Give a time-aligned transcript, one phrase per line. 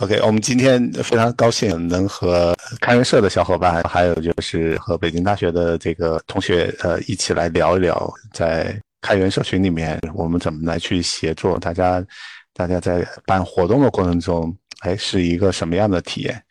[0.00, 12.04] OK，我们今天非常高兴能和开源社的小伙伴，还有就是和北京大学的这个同学，呃，一起来聊一聊，在开源社群里面，我们怎么来去协作，大家，
[12.52, 16.42] 大家在办活动的过程中，哎，是一个什么样的体验？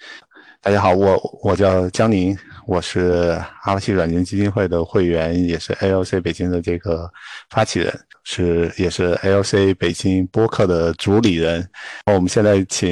[0.59, 2.36] 大家好，我我叫江宁，
[2.66, 7.07] 我是阿巴奇软件基金会的会员，也是 ALC 北京的这个
[7.52, 7.93] 发起人，
[8.28, 11.70] 是也是 ALC 北京播客的主理人。
[12.07, 12.89] 我们现在请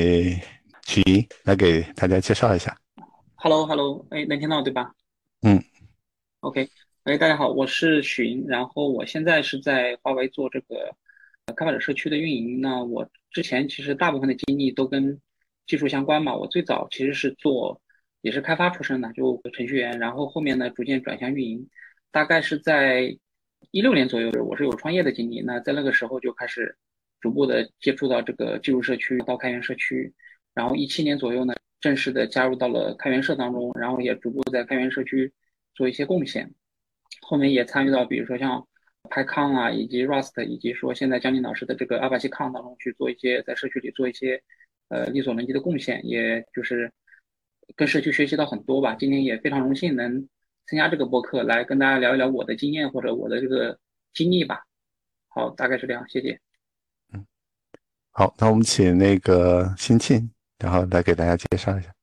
[0.85, 2.77] 许莹来给大家介绍一下。
[3.35, 4.93] Hello，Hello，哎，能听到对吧？
[5.41, 5.61] 嗯。
[6.41, 6.69] OK，
[7.05, 10.95] 哎，大家好，我是许莹，然后我现在是在华为做这个
[11.55, 12.61] 开发者社区的运营。
[12.61, 15.19] 那我之前其实大部分的经历都跟
[15.65, 17.81] 技术相关嘛，我最早其实是做
[18.21, 21.67] 也是开发出身的，就程序员，然后后面呢逐渐转向运营，
[22.11, 23.17] 大概是在
[23.71, 26.75] 一六年左右，我是有创业的经历，那在那个时候就开始
[27.19, 30.13] 逐步的接触到这个技术社区到开源社区，
[30.53, 35.31] 然后一七年左右呢正式的加入到了开源社当中，然后也逐步在开源社区
[35.73, 36.53] 做一些贡献，
[37.21, 38.67] 后面也参与到比如说像
[39.09, 44.41] PyCon 啊，以及 Rust，以及说现在江宁老师的这个 Apache Con 当中去做一些在社区里做一些。
[44.89, 46.91] 呃，力所能及的贡献，也就是
[47.75, 48.93] 跟社区学习到很多吧。
[48.93, 50.27] 今天也非常荣幸能
[50.73, 53.77] 参加这个播客，来跟大家聊一聊我的经验或者我的这个
[54.11, 54.63] 经历吧。
[55.27, 56.39] 好，大概是这样，谢谢。
[57.13, 57.23] 嗯，
[58.09, 61.93] 好，那我们请那个新庆，然后来给大家介绍一下。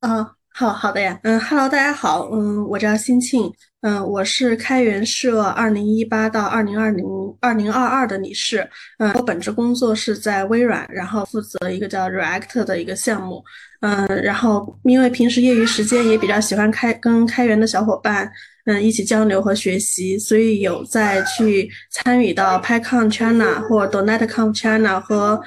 [0.00, 0.37] 啊。
[0.58, 3.48] 好好的呀，嗯哈喽大家好，嗯，我叫辛庆，
[3.82, 7.06] 嗯，我是开源社二零一八到二零二零
[7.40, 13.40] 二零二二的理事，嗯，我本职工作是在微软，然后负责一个叫 React 的一个项目，
[13.82, 18.28] 嗯，然后因为平时业余时间也比较喜欢开跟开源的小伙伴。
[18.68, 25.40] 嗯，一起交流和学习，所以有在去参与到 PyCon China 或 DonetConf China 和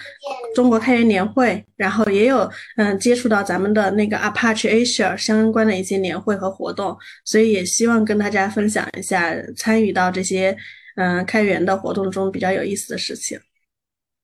[0.55, 10.57] 中国开源年会，然后也有嗯接触到咱们的那个 Apache Asia 相关的一些年会和活动，所以也希望跟大家分享一下参与到这些
[10.95, 13.39] 嗯开源的活动中比较有意思的事情。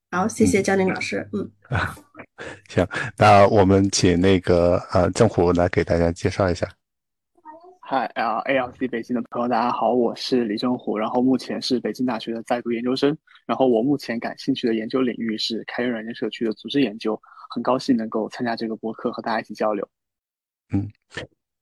[0.10, 1.30] 好，谢谢江宁老师。
[1.34, 1.48] 嗯，
[2.68, 6.68] 行，那我们请那个呃政虎来给大家介绍一下。
[7.90, 17.18] 嗨，L A L C 北京的朋友，大家好，我是李正虎，然后目前是北京大学的在读研究生，然后我目前感兴趣的研究领域是开源软件社区的组织研究，
[17.50, 19.88] 很高兴能够参加这个博客和大家一起交流。
[20.74, 20.86] 嗯，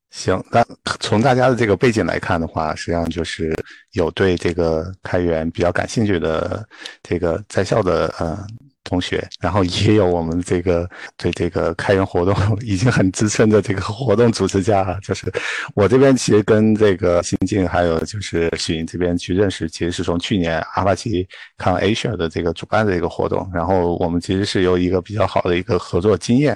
[0.09, 0.65] 行，那
[0.99, 3.53] 从大家的这个背景来看的话，实际上就是
[3.91, 6.67] 有对这个开源比较感兴趣的
[7.03, 8.35] 这个在校的呃。
[8.85, 10.87] 同学，然后也有我们这个
[11.17, 15.29] 对这个开源活动 已经很资深的这个活动组织家，就是
[15.73, 26.55] 我这边其实跟这个新进还有就是许云这边去认识，其实是从去年阿帕奇康 Asia 的这个主办的一个活动，然后我们其实是有一个比较好的一个合作经验。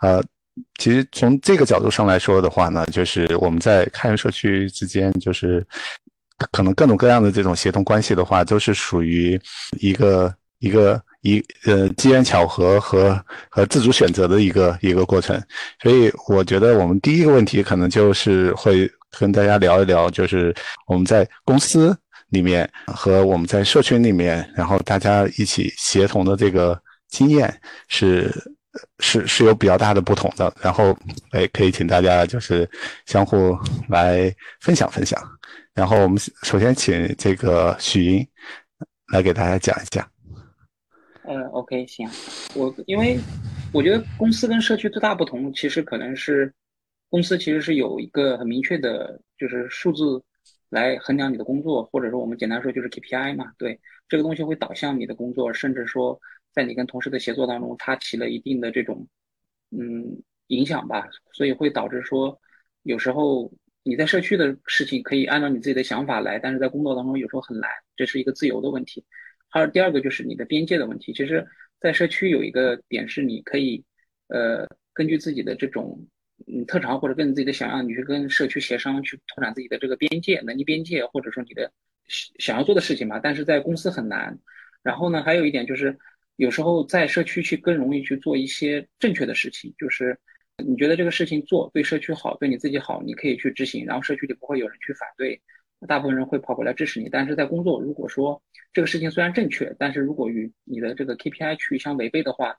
[0.00, 0.20] 呃，
[0.78, 5.64] 其实从这个角度上来说的话呢，就是我们在开源社区之间，就是
[6.50, 9.40] 可能各种各样的这种协同关系的话，都是属于
[9.78, 11.00] 一个一个。
[11.22, 13.20] 一呃机缘巧合和
[13.50, 15.40] 和自主选择的一个一个过程，
[15.82, 20.54] 所以我觉得我们第一个问题可能就是会跟大家聊一聊，就是
[20.86, 21.96] 我们在公司
[22.28, 27.52] 里面和我们在社群里面，然后大家一起协同的这个经验
[27.88, 28.32] 是
[29.00, 30.96] 是是有比较大的不同的，然后
[31.32, 32.68] 哎可以请大家就是
[33.06, 33.58] 相互
[33.88, 35.20] 来分享分享，
[35.74, 38.26] 然后我们首先请这个许莹
[39.12, 40.06] 来给大家讲一讲。
[41.28, 42.08] 呃，OK，行，
[42.54, 43.18] 我因为
[43.70, 46.50] 我觉得公司跟社区最大不同，其实可能是
[47.10, 50.24] 公司其实是有一个很明确的，就是数字
[50.70, 53.78] 来衡量你的工作，或者说我们简单说就是 KPI 嘛，对，
[54.08, 56.18] 这个东西会导向你的工作，甚至说
[56.54, 59.06] 在你跟同事的协作当中，它起了一定的这种
[59.70, 62.40] 嗯影响吧，所以会导致说
[62.84, 63.52] 有时候
[63.82, 69.04] 你在社区的事情可以按照你自己的想法来，但是在工作当中有时候很难，这是一个自由的问题。
[69.48, 71.12] 还有第二个就是你的边界的问题。
[71.12, 71.46] 其实，
[71.80, 73.84] 在社区有一个点是，你可以，
[74.28, 76.06] 呃，根据自己的这种
[76.46, 81.72] 嗯特长或者根据自己的想要，你去跟社区协商，去拓展自己的这个边界、能力边界，或者说你的
[82.38, 83.18] 想要做的事情嘛。
[83.18, 84.38] 但是在公司很难。
[84.82, 85.96] 然后呢，还有一点就是，
[86.36, 90.18] 有时候在社区去更容易去做一些正确的事情，就是
[90.64, 95.40] 你觉得这个事情做对社区好，对你自己好，你可以去执行，然后社区里不会有人去反对。
[95.86, 98.42] 大部分人会跑过来支持你，但是在工作，如果说
[98.72, 102.56] 这个事情虽然正确，但是如果与你的这个 KPI 去相违背的话，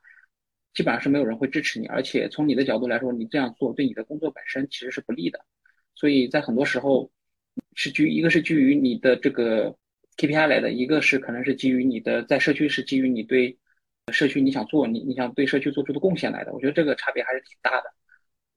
[0.73, 1.87] 基本上是没有人会支持你。
[1.87, 5.39] 而且从你的角度来说，你这样做对你的工作本身其实是不利的。
[5.95, 7.11] 所以在很多时候
[7.75, 9.75] 是基于一个是基于你的这个
[10.15, 13.57] KPI 来的，一个是可能是基于你的在社区是基于你对
[14.13, 16.53] 社区你想做，你你想对社区做出的贡献来的。
[16.53, 17.91] 我觉得这个差别还是挺大的，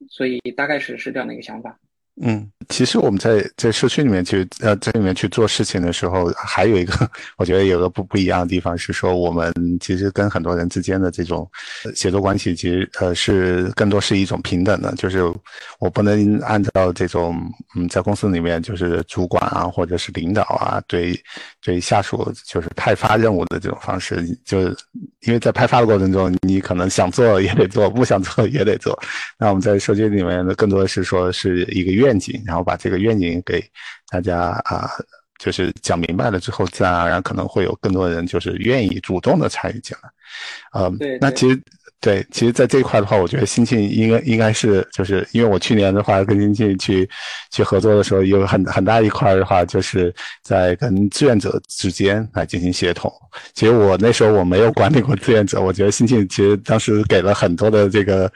[0.09, 1.81] 所以大概是是这样的一个想法。
[2.21, 9.51] 嗯，其实我们在在社区里面去呃在里面去做事情的时候，还有一个 我觉得有个不不一样的地方是说，我们
[9.81, 11.51] 其实跟很多人之间的这种
[11.95, 15.23] 协作关系，其实呃是更多是一种平等的，就是
[15.81, 17.35] 我不能按照这种
[17.75, 21.19] 嗯在公司里面就是主管啊或者是领导啊对
[21.63, 24.77] 对下属就是派发任务的这种方式，就是
[25.23, 28.97] 因为在派发的过程中，你可能想做也得做，不想做也得做。
[29.39, 33.65] 那我们在社区里面呢，更多的是说是一个愿景，然后把这个愿景给
[34.11, 34.91] 大家啊，
[35.39, 40.11] 就是讲明白了之后，自然而然可能会有更多人就是愿意主动的参与进来。
[40.73, 41.61] 呃，那其实
[42.03, 47.09] 对，其实在这一块的话，我觉得新庆应该应该是就是因为我去年的话跟新庆去
[47.51, 53.11] 去合作的时候，有很很大一块的话，就是在跟志愿者之间来进行协同。
[53.55, 58.31] 其实我那时候我没有管理过志愿者，我觉得新庆其实当时给了很多的这个。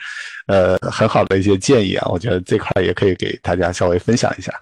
[0.49, 4.53] 呃，很好的一些建议啊，我觉得这块也可以给大家稍微分享一下。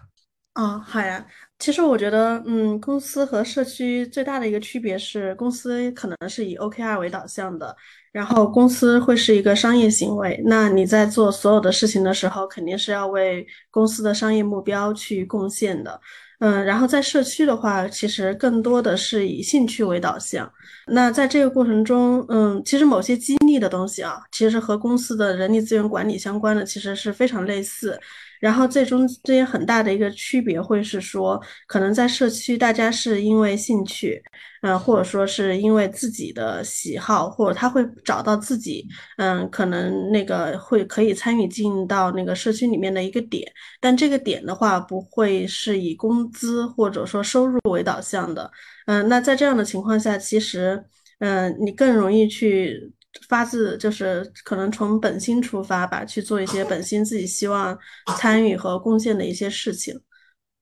[0.55, 1.23] 哦，好呀。
[1.59, 7.75] 其实我觉得，嗯，公司和社区最大的一个区别是，公司可能是以 OKR 为导向的，
[8.12, 10.39] 然后公司会是一个商业行为。
[10.45, 15.99] 那你在做所有的事情的时候，肯定是要为公司的商业目标去贡献的。
[16.41, 20.50] 嗯，然后在社区的话，其实更多的是以兴趣为导向。
[20.89, 27.99] 那在这个过程中，嗯，其实某些激励的东西啊，其实和公司的人力资源管理相关的，其实是非常类似。
[28.44, 34.23] 然后最终这些很大的一个区别会是说，可能在社区大家是因为兴趣，
[34.61, 38.87] 嗯，或者说是因为自己的喜好，或者他会找到自己，
[39.17, 43.50] 嗯，可能那个会可以参与进到那个社区里面的一个点，
[43.81, 48.50] 但这个点的话不会是以工资或者说收入为导向的，
[48.85, 50.85] 嗯，那在这样的情况下，其实，
[51.20, 52.93] 嗯，你更容易去。
[53.28, 57.78] 发自就是可能从本心出发吧，去做一些本心自己希望
[58.19, 59.99] 参与和贡献的一些事情。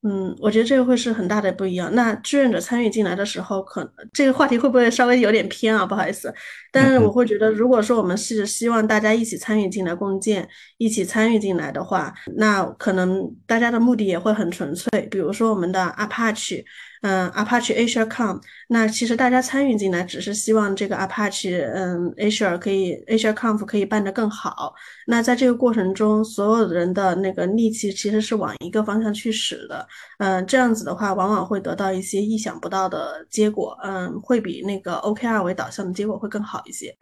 [0.04, 1.94] 嗯，我觉得这个会是很大的不一样。
[1.94, 5.86] 那志愿者参与进来的时候，可能这个话题会不会稍微有点偏啊？
[5.86, 6.34] 不好意思，
[6.72, 14.90] 但是我会觉得，如果说我们是希望大家一起参与进来共建，一起参与进来的话，那可能大家的目的也会很纯粹。
[15.08, 16.64] 比如说我们的 Apache。
[17.02, 24.72] 嗯，Apache Asia Com，那其实大家参与进来，只是希望这个 Apache，嗯，Asia 可以 Asia Conf 可以办得更好。
[25.08, 29.86] 那在这个过程中，所有人的那个力气其实是往一个方向去使的。
[30.18, 33.76] 嗯，这样子的话，往往会得到一些意想不到的结果。
[33.82, 36.96] 嗯，会比那个 OKR 为导向的结果会更好一些。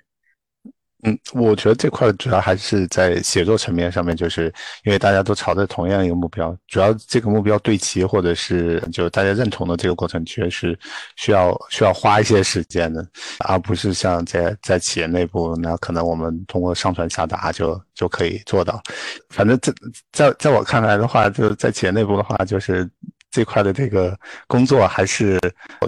[1.03, 4.53] 嗯，我觉得这块主要还是在写作层面上面，就是
[4.85, 10.79] 因为大家都朝着同样一个目标，主要这个目标对齐，或者是就大家认同的这个过程，确实
[11.17, 13.07] 需要需要花一些时间的，
[13.47, 18.83] 而不是像在在企业内部，那可能我们通过上传下达就就可以做到。
[19.31, 19.73] 反正在
[20.13, 22.89] 在在我看来的话，就是在企业内部的话，就是。
[23.31, 24.19] 这块的这个
[24.49, 25.39] 工作还是，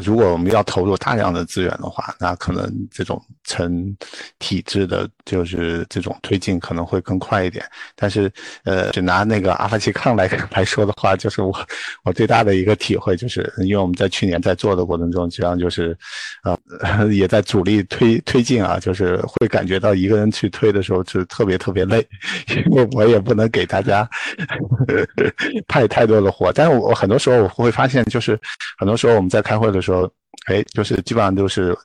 [0.03, 3.97] 如果我们要投入大量的资源的话，那可能这种成
[4.39, 7.65] 体制的，就是这种推进可能会更快一点。
[7.97, 8.31] 但是，
[8.63, 11.53] 呃，就拿那个阿帕奇康来 来说的话，就是我
[12.05, 15.97] 我最大的一个体会，就是因为我们在去年在做的过程中，实际上就是，
[16.45, 16.57] 呃，
[17.13, 22.07] 也在主力推推进啊，就是会感觉到一个人去推的时候是特别特别累，
[22.67, 24.09] 因为我也不能给大家
[25.67, 27.32] 派太多的活，但是我很多时候。
[27.41, 28.39] 我会发现，就是
[28.79, 30.11] 很多时候我们在开会的时候，
[30.47, 31.77] 哎，就是基本上都是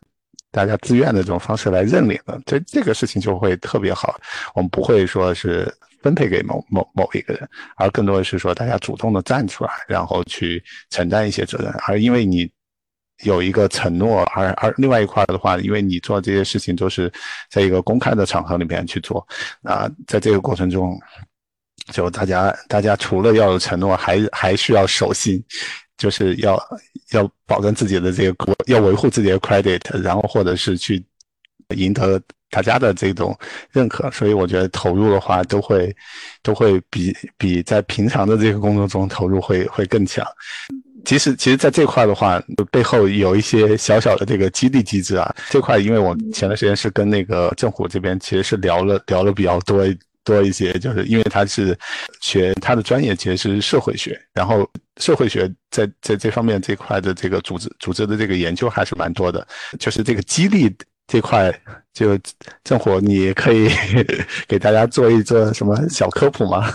[0.51, 4.19] 大家自愿的这种方式来认领的，这这个事情就会特别好。
[4.55, 11.71] 我们不会说是分配给某某某一个人，而更多的是说大家主动的站出来，然后去承担一些责任。
[11.87, 12.49] 而因为你
[13.23, 17.11] 有一个承诺，而而另外一块的话，因为你做这些事情都是
[17.51, 19.27] 在一个公开的场合里面去做，
[19.63, 20.99] 啊，在这个过程中。
[21.91, 25.41] 就大家，大家除了要有承诺，还还需要守信，
[25.97, 26.61] 就是要
[27.11, 31.01] 要保证自己的这个，要维护自己的 credit，然后或者是去
[31.75, 33.37] 赢得大家的这种
[33.71, 34.11] 认可。
[34.11, 35.95] 所以我觉得投入的话，都会
[36.43, 40.25] 都会比比在平常的这个工作中投入会会更强。
[41.05, 42.37] 其实，其实在这块的话，
[42.69, 45.33] 背后有一些小小的这个激励机制啊。
[45.49, 49.85] 这块，因为我前段时间是跟那个政府这边其实是聊了聊了比较多。
[50.27, 51.77] 多一些，就是因为他是
[52.19, 59.47] 学他的专业其实是社会学，然后社会学在在这方面这块的这个组织组织的这个研究还是蛮多的，
[59.79, 60.69] 就是这个激励
[61.07, 61.49] 这块，
[61.93, 62.19] 就
[62.65, 63.69] 正火你可以
[64.47, 66.67] 给大家做一做什么小科普吗？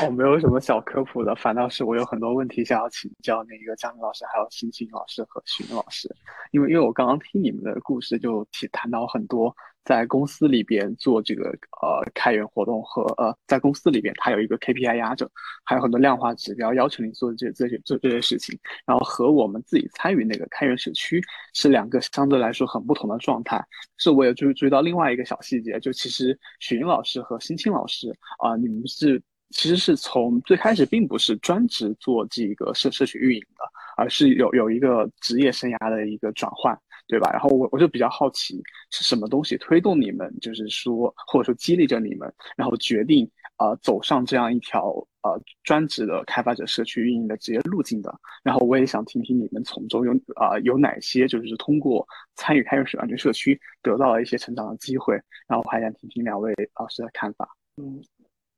[0.00, 6.08] 哦，没有什么小科普的，反倒是我有很多问题想要请教那个江明老师，还有欣欣老师和徐老师，
[6.52, 11.50] 因为因为我刚刚听你们的故事就提谈到很多在公司里边做这个
[11.82, 15.28] 呃开源活动和呃在公司里边它有一个 KPI 压着，
[15.64, 21.22] 还有很多量化指标要求你做这这些做这些事情，然后和我们自己参与那个开源社区
[21.54, 23.64] 是两个相对来说很不同的状态。
[23.96, 29.20] 是我也注注意到另外一个小细节，就其实雪云老师和新青老师啊，你们是
[29.50, 33.64] 其实是从最开始并不是专职做这个社社区运营的，
[33.96, 36.78] 而是有有一个职业生涯的一个转换。
[37.10, 37.28] 对吧？
[37.32, 44.90] 然后我我就比较好奇，是什么东西推动你们，就是说或者说激励着你们，然后决定啊走上这样一条
[45.22, 48.14] 呃专职的开发者社区运营的职业路径的。
[48.44, 55.14] 然后我也想听听你们从中有啊有哪些就是通过参与开源社安全社区得到了一些成长的机会。
[55.48, 57.48] 然后我还想听听两位老师的看法。
[57.76, 58.00] 嗯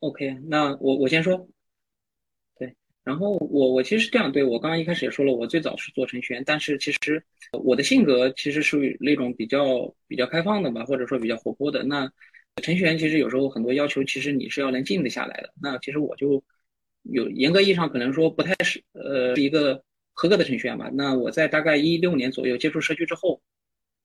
[0.00, 1.48] ，OK，那我我先说。
[3.04, 11.82] 然后我我其实是这样，对我刚刚一开始也说了，我最早是做程序员，但是其实我的性格其实属于那种比较比较开放的吧，或者说比较活泼的。
[11.82, 12.08] 那
[12.62, 15.52] 程序员其实有时候很多要求，其实你是要能静得下来的。
[15.60, 16.44] 那其实我就
[17.02, 19.82] 有严格意义上可能说不太是呃是一个
[20.12, 20.88] 合格的程序员吧。
[20.94, 23.42] 那我在大概一六年左右接触社区之后，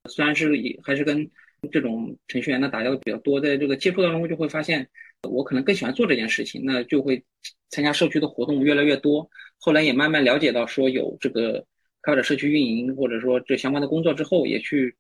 [0.10, 1.30] 虽然是以还是跟
[1.72, 4.90] 这种程序员呢打交道比较多，在这个接触当中就会发现。
[5.24, 7.24] 我可能更喜欢做这件事情，那就会
[7.70, 9.30] 参加社区的活动越来越多。
[9.60, 11.66] 后来也慢慢了解到，说有这个
[12.02, 14.96] 开发者社区运营，或者说这相关的工作之后，也去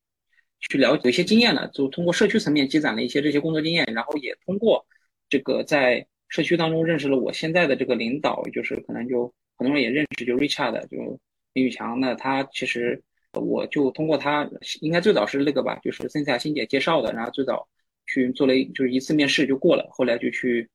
[0.59, 4.86] 去了解一些经验了，就通过社区层面积攒了一些这些工作经验，然后也通过
[5.29, 11.19] 这个在社区当中认识了我现在的这个领导，就是可能就很多人也认识，就 Richard，就
[11.53, 12.00] 林宇强。
[12.00, 13.01] 那他其实
[13.33, 14.50] 我就通过他，
[14.81, 17.67] 应该最早是那个吧，就是森下欣姐介绍的，然后最早。
[18.07, 20.67] 去做了一就是一次面试就过了，后来就去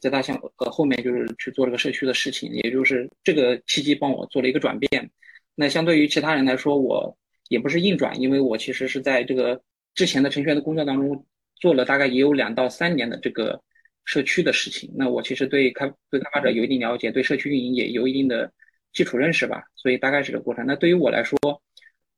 [0.00, 5.10] 在大象呃后面就是去做这个社区的事情，也就是这个契机帮我做了一个转变。
[5.54, 7.16] 那相对于其他人来说，我
[7.48, 9.62] 也不是硬转，因为我其实是在这个
[9.94, 11.24] 之前的程序员的工作当中
[11.56, 13.62] 做了大概也有两到三年的这个
[14.04, 14.90] 社区的事情。
[14.96, 18.52] 那我其实对开对开发者有一定了解，对社区运营也有一定的
[18.92, 20.64] 基础认识吧，所以大概是这个过程。
[20.66, 21.38] 那对于我来说。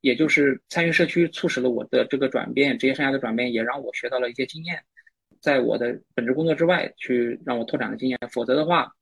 [0.05, 4.85] 也就是参与社区促使了我的这个转变，职业生涯的转变，也让我学到了一些经验，
[5.41, 8.19] 在我的本职工作之外去让我拓展了经验。
[8.31, 8.93] 否则的话，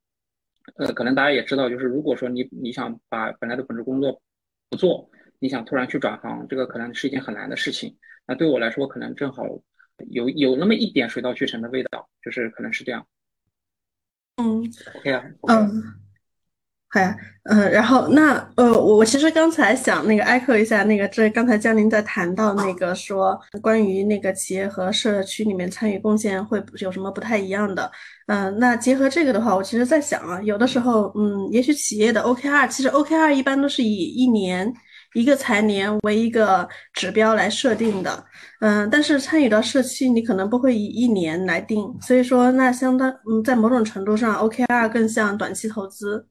[0.77, 4.23] 呃，可能大家也知道，就是如果说你你想把本来的本职工作
[4.71, 7.99] 不做，你想突然去转行，这个可能是一件很难的事情。
[8.25, 9.45] 那对我来说，可能正好
[10.11, 13.05] 有有那么一点水到渠成的味道，就是可能是这样。
[14.37, 14.63] 嗯
[14.95, 16.02] ，OK 啊，嗯。
[16.95, 17.01] 好，
[17.45, 27.91] 嗯，然后那呃，我我其实刚才想那个挨克一下那个，这刚才江林在谈到那个说关于那个企业和社区里面参与贡献会有什么不太一样的，
[28.27, 34.71] 嗯，那结合这个的话，我其实在想啊，有的时候，嗯，也许企业的 OKR，其实 OKR 一般都是以一年
[35.15, 38.23] 一个财年为一个指标来设定的，
[38.61, 46.27] 嗯，但是参与到社区，你可能不会以一年来定，所以说那相当，嗯，在某种程度上，OKR 更像短期投资。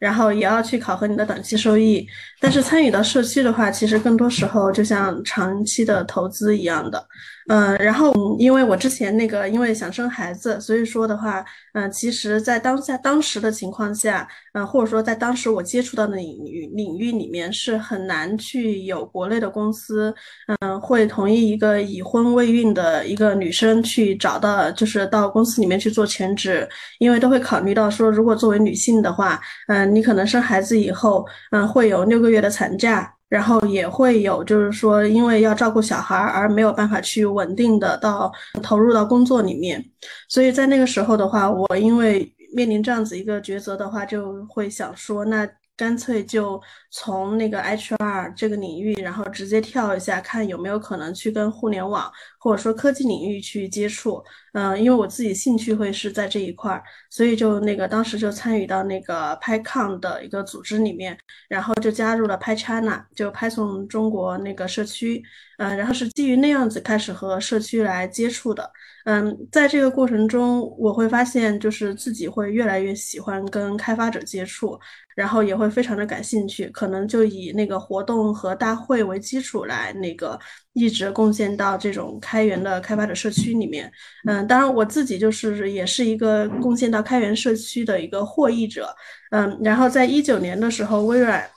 [0.00, 2.04] 然后也要去考核你的短期收益，
[2.40, 7.06] 但是参与到社区的话，其实更多时候就像长期的投资一样的。
[7.48, 20.14] 嗯，然后因为我之前那个因为想生孩子，所以说的话，嗯，其实，在当下当时的情况下，嗯，或者说在当时我接触到的领域领域里面，是很难去有国内的公司，
[20.60, 26.68] 嗯，会同意一个已婚未孕的一个女生去找到，就是到公司里面去做全职，
[26.98, 33.14] 因为都会考虑到说，如果作为女性的话，嗯，你可能生孩子以后，嗯，会有六个月的产假。
[33.30, 38.30] 然后也会有，就是说，因为要照顾小孩而没有办法去稳定的到
[38.62, 39.82] 投入到工作里面，
[40.28, 45.48] 所以在那个时候的话，我因为面临这样子一个抉择的话，就会想说，那。
[45.76, 46.60] 干脆就
[46.90, 54.20] 从那个 HR 这个领域，然后直接跳一下，看有没有可能去跟互联网或者说科技领域去接触。
[54.52, 61.16] 嗯，因为我自己兴趣会是在这一块儿，所以就那个当时就参与到那个 PyCon 的一个组织里面，
[61.48, 65.22] 然后就加入了 PyChina，就 Python 中国那个社区。
[65.58, 68.68] 嗯，然后是基于那样子开始和社区来接触的。
[69.04, 74.78] 嗯，在这个过程中，我会发现就是自己会越来越喜欢跟开发者接触。
[75.16, 80.38] 然后也会非常的感兴趣，可能就以那个活动和大会为基础来那个
[80.72, 83.90] 一直贡献到这种开源的开发者社区里面。
[84.26, 88.94] 嗯，当然我自己就是也是一个贡献到开源社区的一个获益者。
[89.30, 91.48] 嗯，然后在一九年的时候，微软。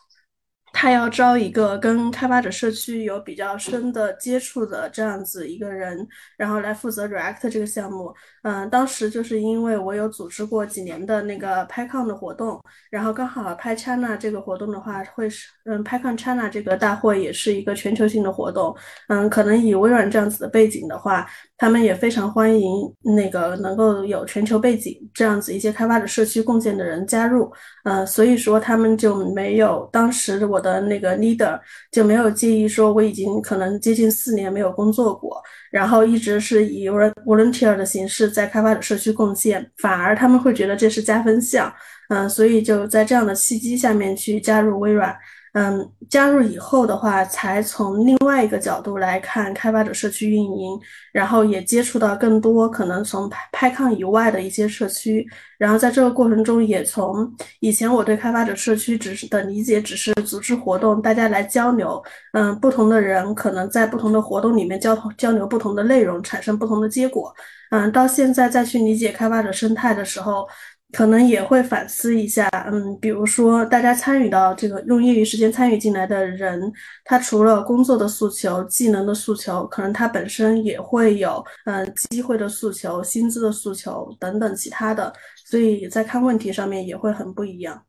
[0.73, 8.13] 他要招一个跟开发者社区有比较深的接触的这样子一个人，然后来负责 React 这个项目。
[8.41, 18.75] 嗯，当时就是因为我有组织过几年的那个 PyCon 的活动，然后刚好 PyChina 这个活动的话会是，嗯，PyCon China 这个大会也是一个全球性的活动。
[19.07, 21.25] 嗯，可能以微软这样子的背景的话，
[21.63, 27.49] 他们也非常欢迎那个能够有全球背景这样子一些开发者社区贡献的人加入。
[27.85, 31.57] 嗯，所以说他们就没有当时我的那个 leader
[31.89, 35.41] 就没有介意说我已经可能接近四年没有工作过，
[35.71, 41.73] 然后一直是以 volunteer 的形式在开发者社区贡献，反而他们会觉得这是加分项。
[42.09, 45.15] 嗯，所以就在这样的契机下面去加入微软。
[45.53, 50.79] 嗯，加入以后的话，才从另外一个角度来看开发者社区运营，
[51.11, 55.27] 然后也接触到更多可能从拍拍抗以外的一些社区，
[55.59, 67.31] 然后在这个过程中，也从以前我对开发者社区只是的理解只是组织活动，大家来交流，嗯，不同的人可能在不同的活动里面交交流不同的内容，产生不同的结果，
[67.69, 70.47] 嗯，到现在再去理解开发者生态的时候。
[70.93, 76.71] 可能也会反思一下，嗯，比如说大家参与到这个用业余时间参与进来的人，
[77.03, 85.11] 他除了工作的诉求、技能的诉求，可能他本身也会有，嗯，机会的诉求、薪资的诉求等等其他的，
[85.45, 87.83] 所以在看问题上面也会很不一样，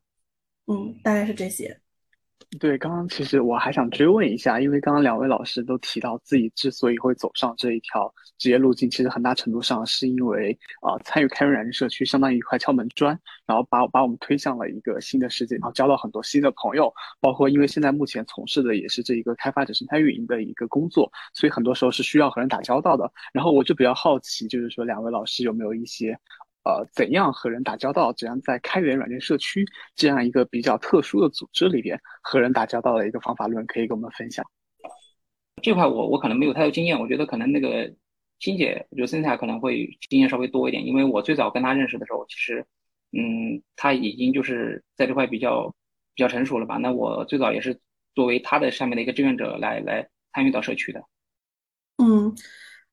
[0.66, 1.83] 嗯，大概是这些。
[2.60, 23.10] 对，刚刚其实我还想追问一下，因为刚刚两位老师都提到自己之所以会走上这一条职业路径，其实很大程度上是因为啊参与开源软件社区，相当于一块敲门砖，然后把把我们推向了一个新的世界，然后交到很多新的朋友，包括因为现在目前从事的也是这一个开发者生态运营的一个工作，所以很多时候是需要和人打交道的。
[23.32, 26.16] 然后我就比较好奇，就是说两位老师有没有一些。
[26.64, 28.11] 呃，怎样和人打交道？
[28.14, 34.44] 怎样在开源软件社区这样一个比较特殊的组织里边和人打交道的一个方法论，可以跟我们分享？
[35.62, 37.92] 这块我我可能没有太多经验，我觉得可能那个
[38.38, 42.64] 金姐，我觉得森泰可能会经验稍微多一点，因为我最早跟她认识的时候，其实，
[43.12, 45.68] 嗯，她已经就是在这块比较
[46.14, 46.76] 比较成熟了吧？
[46.78, 47.78] 那我最早也是
[48.14, 51.02] 作为他的下面的一个志愿者来来参与到社区的。
[51.99, 52.35] 嗯，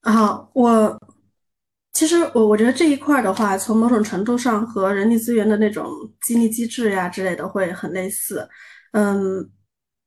[0.01, 1.20] 好，我。
[1.93, 5.89] 其实我我觉得这一块的话，从某种程度上和人力资源的那种
[6.21, 8.47] 激励机制呀之类的会很类似。
[8.93, 9.49] 嗯，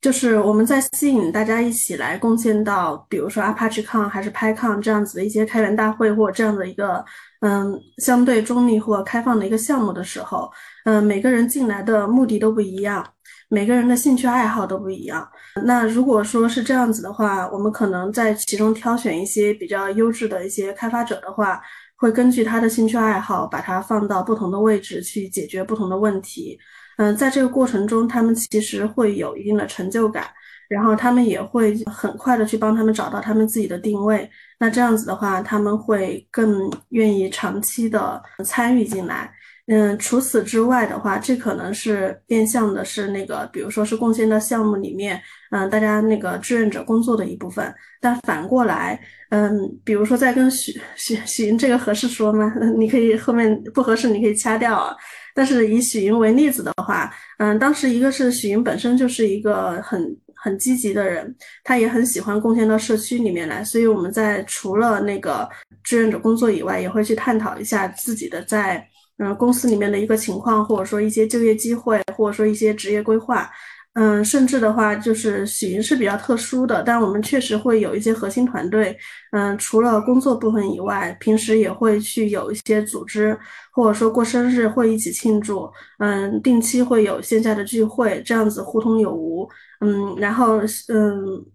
[0.01, 7.05] 就是我们在吸引大家一起来贡献到，比如说 ApacheCon 还是 PyCon 这样子的一些开源大会或这样的一个
[7.40, 10.51] 嗯相对中立或开放的一个项目的时候，
[10.85, 13.07] 嗯，每个人进来的目的都不一样，
[13.55, 15.27] 每个人的兴趣爱好都不一样。
[15.64, 21.61] 那如果说是这样子的话，我们可能在其中挑选一些比较优质的一些开发者的话。
[21.97, 26.59] 会根据他的兴趣爱好，把它放到不同的位置去解决不同的问题。
[26.99, 30.27] 嗯，在这个过程中，他们其实会有一定的成就感，
[30.69, 34.29] 然后他们也会很快的去帮他们找到他们自己的定位。
[34.59, 39.33] 那这样子的话，他们会更愿意长期的参与进来。
[39.66, 45.18] 嗯，除此之外的话，这可能是变相的是那个，比如说是贡献到项目里面，
[45.53, 47.74] 嗯，大家那个志愿者工作的一部分。
[47.98, 49.00] 但反过来，
[49.31, 52.53] 嗯，比如说在跟许许许云这个合适说吗？
[52.77, 54.94] 你可以后面不合适你可以掐掉啊。
[55.35, 65.48] 但是以许云为例子的话，嗯，当时一个是许云本身就是一个很很积极的人，他也很喜欢贡献到社区里面来，所以我们在除了那个
[65.83, 68.87] 志愿者工作以外，也会去探讨一下自己的在。
[69.18, 73.48] 嗯，公司里面的一个情况，或者说一些就业机会，或者说一些职业规划，
[73.94, 78.98] 嗯，甚至的话就是许云是比较特殊的，但我们确实会有一些核心团队，
[79.31, 83.38] 嗯，除了工作部分以外，平时也会去有一些组织，
[83.72, 89.48] 或者说过生日会一起庆祝，嗯，定期会有线下的聚会，这样子互通有无，
[89.81, 91.46] 嗯，然后嗯，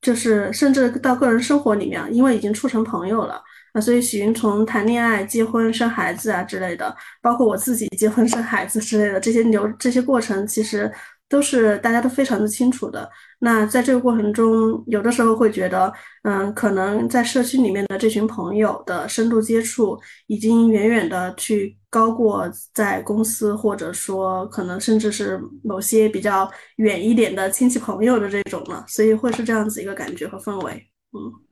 [0.00, 3.42] 就是甚至到个人生活里面，因为已经处成朋友了。
[3.74, 10.92] 那所以许云从谈恋爱、结婚、生孩子啊之类的，包括我自己结婚、生孩子之类的这些流这些过程，其实
[11.28, 13.10] 都是大家都非常的清楚的。
[13.38, 15.92] 那在这个过程中，有的时候会觉得，
[16.24, 28.84] 嗯，可能在社区里面的这群朋友的深度接触，已经远远的去高过在公司，或者说可能甚至是某些比较远一点的亲戚朋友的这种了。
[28.86, 30.72] 所以会是这样子一个感觉和氛围，
[31.12, 31.51] 嗯。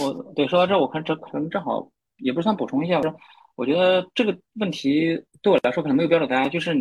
[0.00, 3.16] 我对说到这，我看这可能正好也不算补充一下，我说
[3.54, 6.72] 我觉得这个问题对我来说可能没有标准答案，就是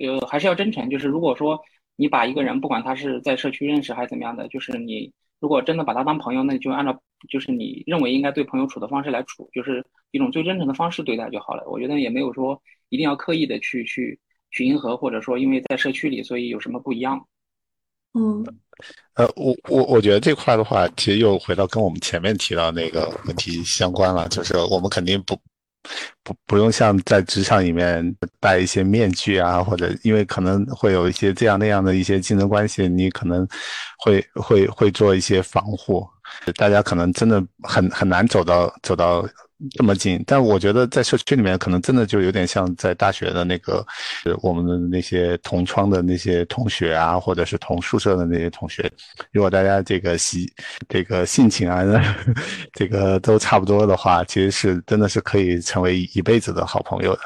[0.00, 0.88] 呃还是要真诚。
[0.88, 1.60] 就是如果说
[1.96, 11.64] 你把一个人不管他是在社区认识还是怎么样的，就是你如果真的把他当朋友，那就按照就是你认为应该对朋友处的方式来处，就是一种最真诚的方式对待就好了。
[11.68, 14.18] 我觉得也没有说一定要刻意的去去
[14.50, 17.26] 去迎合，或者说因为在社区里所以有什么不一样。
[18.14, 18.44] 嗯，
[19.14, 25.36] 呃，我我我觉得这块的话，其实又回到跟我们前面提到那个问题相关了，就是我们肯定不
[26.22, 33.46] 不不用像在职场里面戴一些面具啊，或者因为可能会有一些这样那样的一些竞争关系，你可能
[33.98, 36.06] 会会会做一些防护，
[36.56, 39.28] 大家可能真的很很难走到走到。
[39.72, 43.84] 这么近，但我觉得在社区里面，可能真的就有点像在大学的那个，
[44.42, 48.90] 我们的那些同窗的那些同学啊，或者是同宿舍的那些同学，
[49.32, 50.50] 如果大家这个习
[50.88, 51.82] 这个性情啊，
[52.74, 57.20] 这个都差不多的话，其实是真的是可以成为一辈子的好朋友的。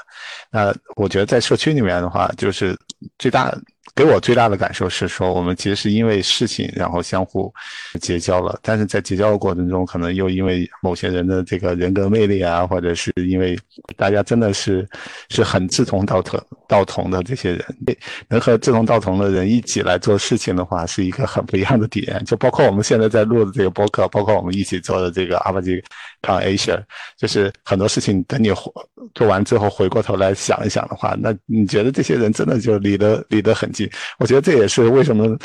[0.51, 2.79] 那我觉得在社区里面的话，就是
[3.18, 3.57] 最大。
[3.94, 7.53] 给我最大的感受是说，我们其实是因为事情，然后相互
[8.01, 8.59] 结交了。
[8.62, 13.59] 但是在结交的过程中，可能又因为某些人的这个人格魅力啊，或者是因为
[13.96, 14.88] 大家真的是
[15.31, 17.64] 是很志同道合、道同的这些人，
[18.29, 22.24] 能和志同道同的人一起来做事情的话，是一个很不一样的体验。
[22.24, 25.83] 就包括我们现在在录的这个播客，包括我们一起做的这个阿巴吉
[26.22, 26.83] 抗 Asia，
[27.16, 28.50] 就是很多事情等你
[29.14, 33.88] 做完之后回过头来想一想的话，那你觉得这些人真的就离得离得很近。
[34.18, 35.37] 我觉得这也是为什么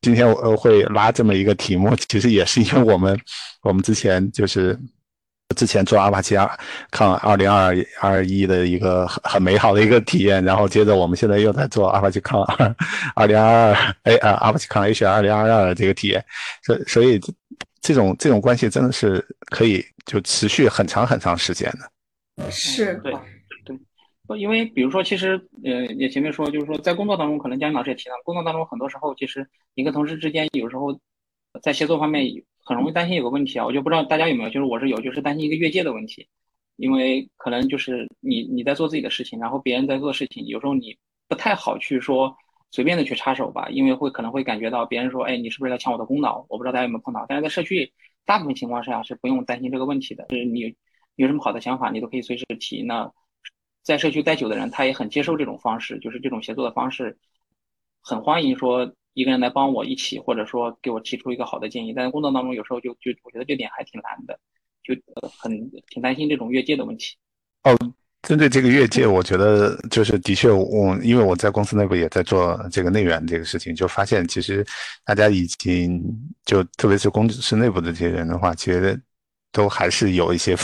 [0.00, 3.18] 今天我会拉这么一个题目，其实也是因为我们
[3.62, 4.78] 我们之前就是
[5.54, 6.50] 之前做阿帕奇二
[6.90, 12.74] 抗二零二二一的一个很很美好的一个体验，然后接着我们现在又在做阿帕奇抗二
[13.14, 16.24] 二零二二哎啊阿帕奇抗 H 二零二二的这个体验，
[16.64, 17.20] 所所以
[17.82, 22.94] 这种这种关系真的是可以就持续很长很长时间的，是。
[23.04, 23.18] 对对。
[24.38, 30.98] 因为比如说，其实，呃，也前面说，就是说，在工作当中，可能江老师也提到，工作当中很多时候，其实一个同事之间，有时候
[31.60, 32.24] 在协作方面
[32.64, 36.26] 很容易担心有个问题啊，我就不知道大家有没有，就是我是有，就是担心一个越界的问题，
[36.76, 40.96] 因为可能就是你你在做自己的事情，然后别人在做事情，有时候你
[41.28, 42.34] 不太好去说
[42.72, 46.44] 随便的去插手吧，因为会可能会感觉到别人说，哎，你是不是在抢我的功劳？
[46.48, 47.92] 我不知道大家有没有碰到，但是在社区
[48.24, 50.74] 大部分情况下是不用担心这个问题的，就是你
[51.16, 52.82] 有什么好的想法，你都可以随时提。
[52.82, 53.12] 那
[53.82, 57.18] 在社区待久的人，他也很接受这种方式，就是这种协作的方式，
[58.00, 61.92] 很欢迎说一个人来帮我一起，或者说给我提出一个好的建议。
[61.92, 64.40] 但是工作当中有时候就就我觉得这点还挺难的，
[64.82, 64.94] 就
[65.38, 67.16] 很挺担心这种越界的问题。
[67.64, 67.76] 哦，
[68.22, 74.64] 针对这个越界，我觉得就是的确，我因为我在公司内部也在做这个内源这个事情，就发现其实
[75.04, 76.02] 大家已经
[76.44, 79.00] 就特别是公司内部的这些人的话，其实。
[79.52, 80.56] 都还是有一些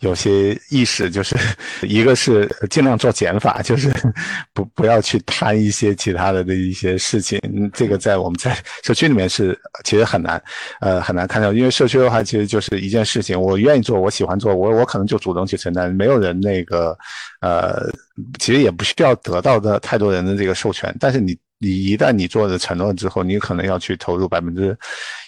[0.00, 1.34] 有些意识，就是
[1.82, 3.90] 一个是尽量做减法，就是
[4.52, 7.40] 不不要去贪一些其他的的一些事情。
[7.72, 10.40] 这个在我们在社区里面是其实很难，
[10.80, 16.96] 呃很难看到，因为社区的话其实就是一件事情，我愿意做，我喜欢做，我我可能就主动去承担，没有人那个
[17.40, 17.90] 呃，
[18.38, 21.36] 其实也不需要得到的太多人的这个授权，但是你。
[21.58, 24.76] 你一旦你做了承诺之后，你可能要去投入百分之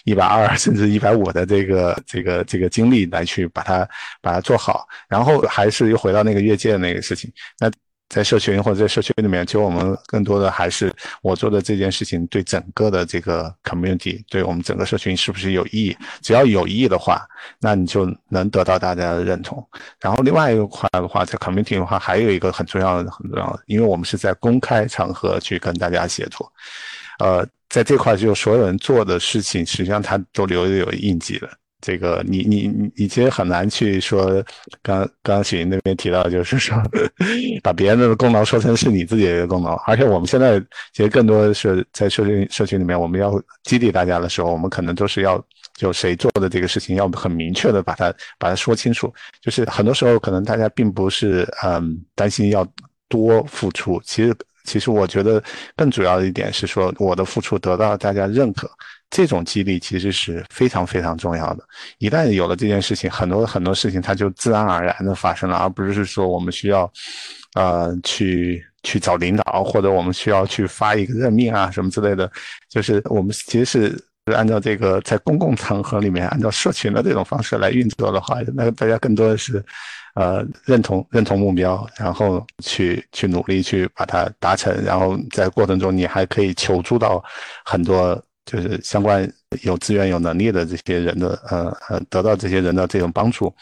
[0.05, 3.87] 一百二甚至一百五的这个这个这个精力来去把它
[4.21, 7.71] 把它做好，然后还是又回到那个越界的那个事情，那。
[8.09, 10.91] 在社群或者在社区里面，其实我们更多的还是
[11.21, 15.97] 我做的这件事情对整个的这个 community，对我们整个社群是不是有意义？
[16.21, 17.25] 只要有意义的话，
[17.59, 19.63] 那你就能得到大家的认同。
[20.01, 26.51] 然后另外一个块的话，在 community 的话，还有一个很重要的、很重要的，因为我们是在公开场合去跟大家协作，
[27.19, 31.47] 呃，在这块就所有人做的事情，实际上他都留有印记的。
[31.81, 34.43] 这个你你你你其实很难去说，
[34.81, 36.77] 刚刚许云那边提到，就是说
[37.63, 39.75] 把别人的功劳说成是你自己的功劳。
[39.87, 40.59] 而且我们现在
[40.93, 45.41] 其实更多的是在社群社群里面，我们要激励大家的时候，我们可能都是要
[45.75, 49.13] 就谁做的这个事情，要很明确的把它把它说清楚。
[49.41, 52.67] 就是很多时候可能大家并不是嗯担心要
[53.07, 55.41] 多付出，其实其实我觉得
[55.75, 58.69] 更主要的一点是说我的付出得到大家认可。
[59.11, 61.63] 这种激励其实是非常非常重要的。
[61.97, 66.91] 一旦有了这件事情，很多很多事情它就自然而然的发生了，而不是说我们需要，
[67.55, 72.31] 呃，去去找领导，或者我们需要去发一个任命啊什么之类的。
[72.69, 79.53] 就是我们其实是按照这个在公共场合里面，按照社群的这种方式来运作的话，那大家更多的是，
[80.19, 87.23] 呃，认同认同目标，然后去去努力去把它达成，然后在过程中你还可以求助到
[87.63, 88.21] 很多。
[88.45, 93.53] 就是相关有资源、有能力的这些人的，呃呃，得到这些人的这种帮助。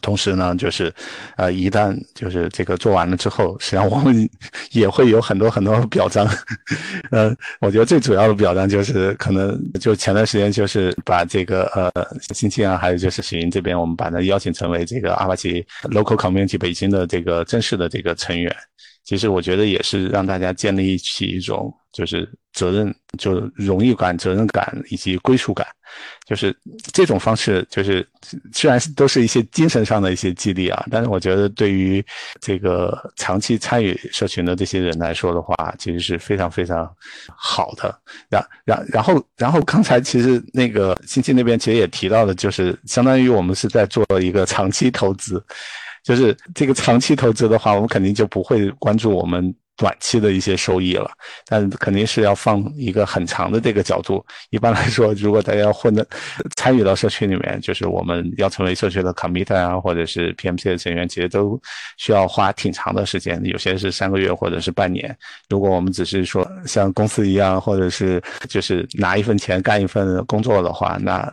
[0.00, 0.92] 同时呢，就是，
[1.36, 4.28] 呃，一旦就是这个做完了之后，实际上我们
[4.70, 6.26] 也会有很多很多表彰。
[7.10, 18.54] 呃，我觉得最主要的表彰就是可能就前段时间就是把这个呃，星星啊，还有就是许云这边，我们把他邀请成为这个阿帕奇 Local Community 北京的这个正式的这个成员。
[19.04, 25.66] 其实我觉得也是让大家建立起一种就是责任，就荣誉感、责任感以及归属感，
[26.26, 26.56] 就是
[26.92, 28.06] 这种方式，就是
[28.52, 32.04] 虽然都是一些精神上的一些激励啊，但是我觉得对于
[32.40, 36.90] 这个长期参与社群的这些人来说的话，其实是非常非常
[37.36, 37.94] 好的。
[38.28, 45.44] 然然然后然后刚才其实那个星期那边其实也提到了，就是相当于我们是在做一个长期投资。
[46.02, 51.10] 就是这个长期投资的话，我们肯定就不会关注我们短期的一些收益了，
[51.46, 54.24] 但肯定是要放一个很长的这个角度。
[54.50, 56.06] 一般来说，如果大家要混的
[56.56, 61.60] 参与到社区里面，就是我们要成为社区的 committee 啊，或者是 PMC 的成员，其实都
[61.96, 65.16] 需要花挺长的时间，有些是三个月或者是半年。
[65.48, 71.32] 如果我们只是说像公司一样，或者是就是拿一份钱干一份工作的话，那。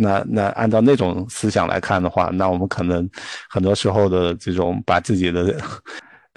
[0.00, 3.08] 那那按照那种思想来看的话，那我们可能
[3.50, 5.56] 很多时候的这种把自己的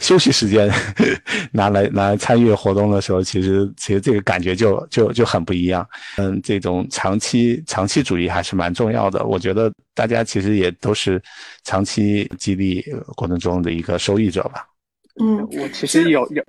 [0.02, 0.70] 休息时间
[1.54, 5.88] 拿来拿来参与活动的时候，其实其实这个感觉就就就很不一样。
[6.18, 9.24] 嗯，这种长期长期主义还是蛮重要的。
[9.26, 11.22] 我觉得大家其实也都是
[11.64, 12.84] 长期激励
[13.16, 14.66] 过程中的一个受益者吧。
[15.22, 16.44] 嗯，我其实有有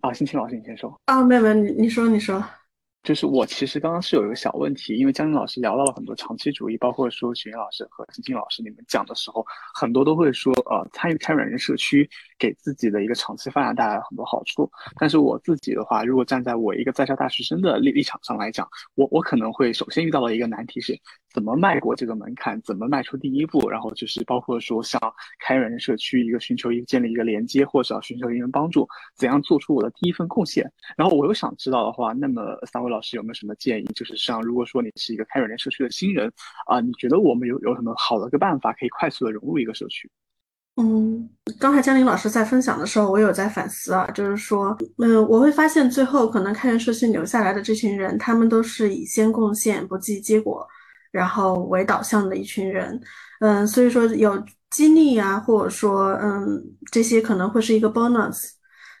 [0.00, 2.44] 啊，辛青老师你先说啊，没有没有，你你说你说。
[3.04, 12.06] 就是我其实刚刚是有一个小问题，因为江宁老师聊到了很多长期主义，包括说许云老师和金金老师你们讲的时候，很多都会说，呃，参与开源人社区
[12.38, 14.68] 给自己的一个长期发展带来很多好处。
[14.98, 20.98] 但是我自己的话，如果站在我一个在校大学生的立立场上来讲，我我可能会首先遇到的一个难题是，
[21.30, 25.00] 怎么迈过这个门槛，怎么迈出第一步，然后就是包括说像
[25.38, 30.68] 开源人社区一个寻求一个建立一个连接，或者要寻求一人帮助，怎样做出我的第一份贡献。
[30.96, 32.88] 然后我又想知道的话，那么三位。
[32.88, 33.84] 老师有没有什么建议？
[33.94, 36.32] 就是像如果说你是一个开源社区的新人
[36.66, 40.10] 啊，你觉得我们有有什么好的一个办法可以快速的融入一个社区？
[40.80, 50.64] 嗯，刚才江林老师在分享的时候，我有在反思啊，就是说，嗯，我会发现最后可能开源社区留下来的这群人，他们都是以先贡献不计结果，
[51.10, 53.00] 然后为导向的一群人。
[53.40, 56.62] 嗯，所以说有激励啊，或者说嗯，
[56.92, 58.57] 这些可能会是一个 bonus。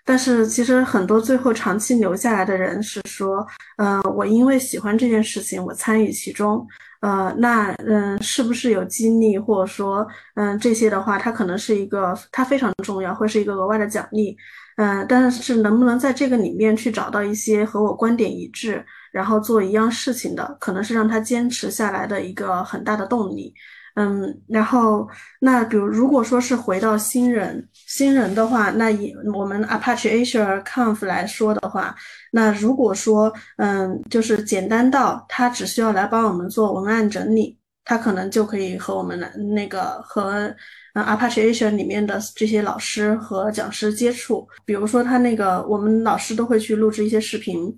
[0.08, 6.66] 但是其实很多最后长期留下来的人是说，嗯，我因为喜欢这件事情，我参与其中，
[7.02, 14.34] 呃，那嗯，是不是有激励，或者说，嗯，这些的话，它可能是一个，它非常重要，会是一个额外的奖励，
[14.78, 23.52] 嗯，但是能不能在这个里面去找到一些和我观点一致，然后做一样事情的，可能是让他坚持下来的一个很大的动力。
[23.98, 25.08] 嗯，然后
[25.40, 31.92] 那比如如果说是回到新人新人的话，那以我们 Apache Asia Conf 来说的话，
[32.30, 40.54] 那如果说嗯，就是简单到他只需要来帮我们做文案整理，他可能就可以和我们来那个和
[40.94, 47.76] 嗯 Apache Asia 里面的这些老师和讲师接触，比如说他那个我们老师都会去录制一些视频。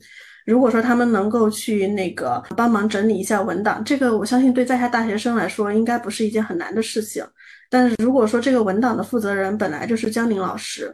[0.50, 7.24] 如果说他们能够去那个帮忙整理一下文档，这个我相信对在下大学生来说应该不是一件很难的事情。
[7.70, 10.92] 但是如果说这个文档的负责人本来就是江宁老师，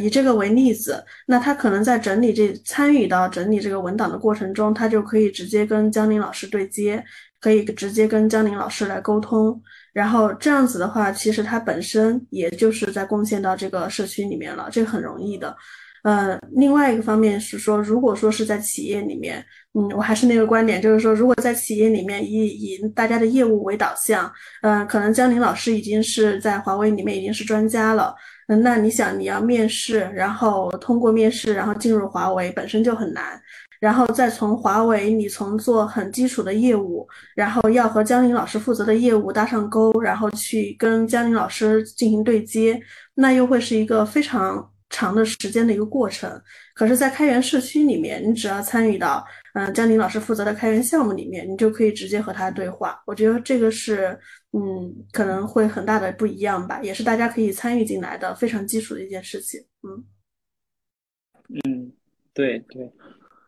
[0.00, 7.04] 以这个为例子，那他可能在整理这参与到整理这个文档的过程中，他就可以直接跟江宁老师对接，
[7.40, 9.60] 可以直接跟江宁老师来沟通。
[9.92, 15.54] 然后这样子的话，其实他本身也就是在贡献到这个社区里面了，这个很容易的。
[16.02, 24.28] 呃，另外一个方面是说，如果说是在企业里面，嗯，我还是那个观点，就是说，如果在企业里面以以大家的业务为导向，
[24.62, 28.12] 嗯，可能江林老师已经是在华为里面已经是专家了，
[28.48, 33.40] 那你想你要面试，然后通过面试，然后进入华为本身就很难，
[33.78, 42.80] 然后再从华为你从做很基础的业务，然后要和江林老师负责的业务搭上钩，然后去跟江林老师进行对接，
[43.14, 44.68] 那又会是一个非常。
[44.92, 46.40] 长的时间的一个过程，
[46.74, 53.02] 可是，在开源社区里面，你只要参与到，嗯，江宁老师负责的开源项目里面，你就可以直接和他对话。
[53.06, 54.16] 我觉得这个是，
[54.52, 59.58] 嗯，可能会很大的不一样吧，也是大家可以参与进来的非常基础的一件事情。
[59.82, 60.04] 嗯，
[61.64, 61.92] 嗯，
[62.34, 62.92] 对对。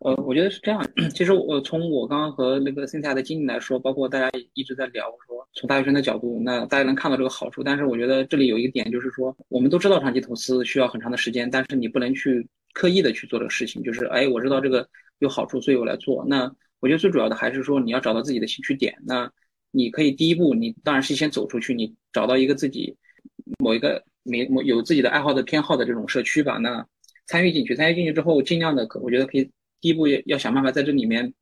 [0.04, 0.86] 呃，我觉得是这样。
[1.14, 7.62] 其实我从我刚刚和那个 Cynthia 的经历来说，包括大家一直在聊我说，从大学生的角度，那大家能看到这个好处。
[7.62, 13.82] 但是我觉得这里有一个点，就是说，我们都知道长期投资需要很长的时间，但是你不能去刻意的去做这个事情。
[13.82, 14.86] 就是，哎，我知道这个
[15.20, 16.22] 有好处，所以我来做。
[16.28, 18.94] 那我觉得最主要的还是说，你要找到自己的兴趣点。
[19.06, 19.32] 那
[19.70, 22.94] 你可以第一步，你当然是先走出去，你找到一个自己
[23.58, 26.58] 某一个没有自己的爱好的偏好的这种社区吧。
[26.58, 26.86] 那
[27.26, 29.50] 参与进去，参与进去之后，尽量的可，我觉得可以。
[29.84, 31.34] 第一步要想办法在这里面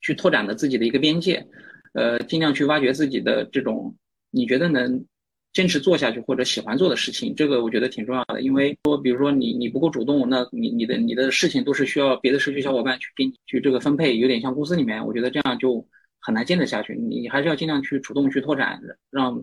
[0.00, 1.46] 去拓展的自己的一个边界，
[1.92, 3.94] 呃，尽量去挖掘自己的这种
[4.32, 5.06] 你觉得能
[5.52, 8.42] 坚持做下去或者喜欢做的事情，这个我觉得挺重要的。
[8.42, 15.86] 因为说，比如说你你不够主动，那你你的你的事情都是需要别的社区小伙伴去给你去这个分配，有点像公司里面，我觉得这样就
[16.18, 16.96] 很难坚持下去。
[16.96, 19.40] 你还是要尽量去主动去拓展，让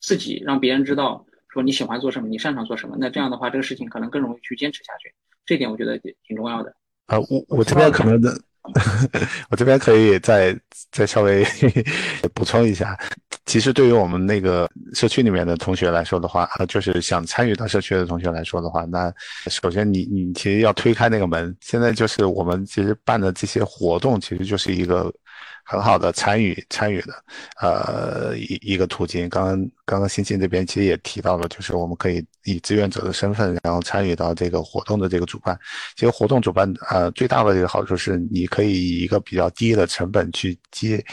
[0.00, 2.96] 自己让别人知道说你喜欢做什么，你擅长做什么。
[2.98, 5.12] 那这样的话，这个事情可能更容易去坚持下去。
[5.44, 6.74] 这点我觉得挺重要的。
[7.08, 8.40] 啊，我我这边可能的。
[9.48, 10.54] 我这边可以再
[10.92, 11.42] 再稍微
[12.34, 12.94] 补充一下，
[13.46, 19.10] 其实对于我们那个社区里面的同学来说的话，啊就是想参与到社区的同学来说的话，那
[19.46, 21.56] 首先你你其实要推开那个门。
[21.62, 25.10] 现在就是我们其实办的这些活动，其实就是一个。
[25.68, 27.12] 很好的参与参与的，
[27.60, 29.28] 呃一一个途径。
[29.28, 35.58] 刚刚刚刚新进这边其实也提到了，就是我们可以以志愿者的身份，然后参与到这个活动的这个主办。
[35.94, 41.04] 其实活动主办呃最大的一个好处是，你可以以一个比较低的成本去接。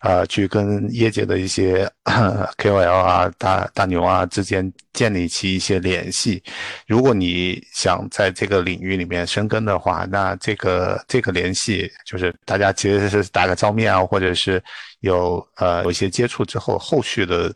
[0.00, 1.90] 呃，去跟业界的一些
[2.58, 6.42] KOL 啊、大大牛啊之间建立起一些联系。
[6.86, 14.62] 如果你想在这个领域里面深耕的话，那这个这个联系就是大家其实是打个照面啊，或者是。
[15.00, 17.52] 有呃有一些接触之后，后续的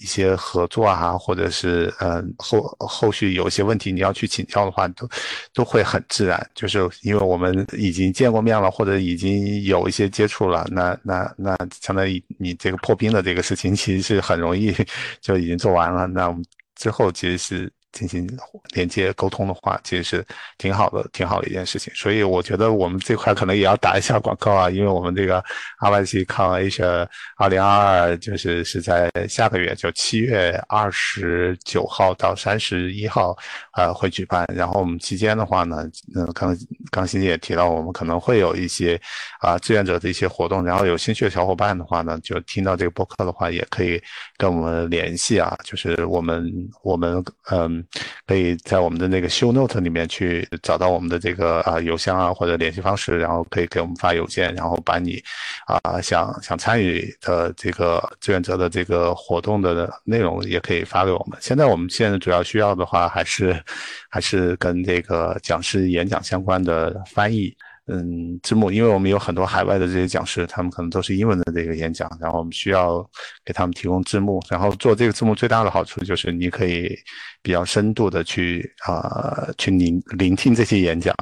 [0.00, 5.08] 一些合作啊，或者是嗯后后续有一些问题你要去请教的话，都
[5.52, 14.74] 都会很自然，就是因为我们已经见过面了，或者已经有一些接触了，那那那相当于你这个破冰的这个事情，其实是很容易
[15.20, 16.06] 就已经做完了。
[16.06, 16.44] 那我们
[16.74, 17.72] 之后其实是。
[17.96, 18.28] 进行
[18.74, 20.26] 连接沟通的话，其实是
[20.58, 21.90] 挺好的，挺好的一件事情。
[21.94, 25.42] 所以我觉得我们这块可能也要打一下广告啊，因为我们这个
[25.80, 33.34] RYC Con Asia 二零二二就是是在下个月，就七月二十九号到三十一号，
[33.72, 34.44] 呃，会举办。
[34.54, 35.78] 然后我们期间的话呢，
[36.14, 36.54] 嗯，刚
[36.90, 39.00] 刚欣姐也提到，我们可能会有一些
[39.40, 40.64] 啊志愿者的一些活动。
[40.64, 44.00] 然后有兴趣的小伙伴的话呢，就听到这个播客的话，也可以
[44.36, 47.84] 跟我们联系啊，就是我们我们嗯。
[48.26, 55.22] 可以在我们的那个 show note 里面去找到我们的这个啊邮箱啊或者联系方式，然后可以给我们发邮件，然后把你
[55.66, 61.38] 啊想想参与的这个志愿者的这个活动的内容也可以发给我们。
[61.40, 63.62] 现在我们现在主要需要的话还是
[64.10, 67.56] 还是跟这个讲师演讲相关的翻译。
[67.88, 73.08] 嗯，字幕，因为我们有很多海外的这些讲师，他们可能都是英文的这个演讲，然后我们需要
[73.44, 74.42] 给他们提供字幕。
[74.50, 76.98] 然后做这个字幕最大的好处就是你可以
[77.42, 81.14] 比较深度的去啊去聆聆听这些演讲，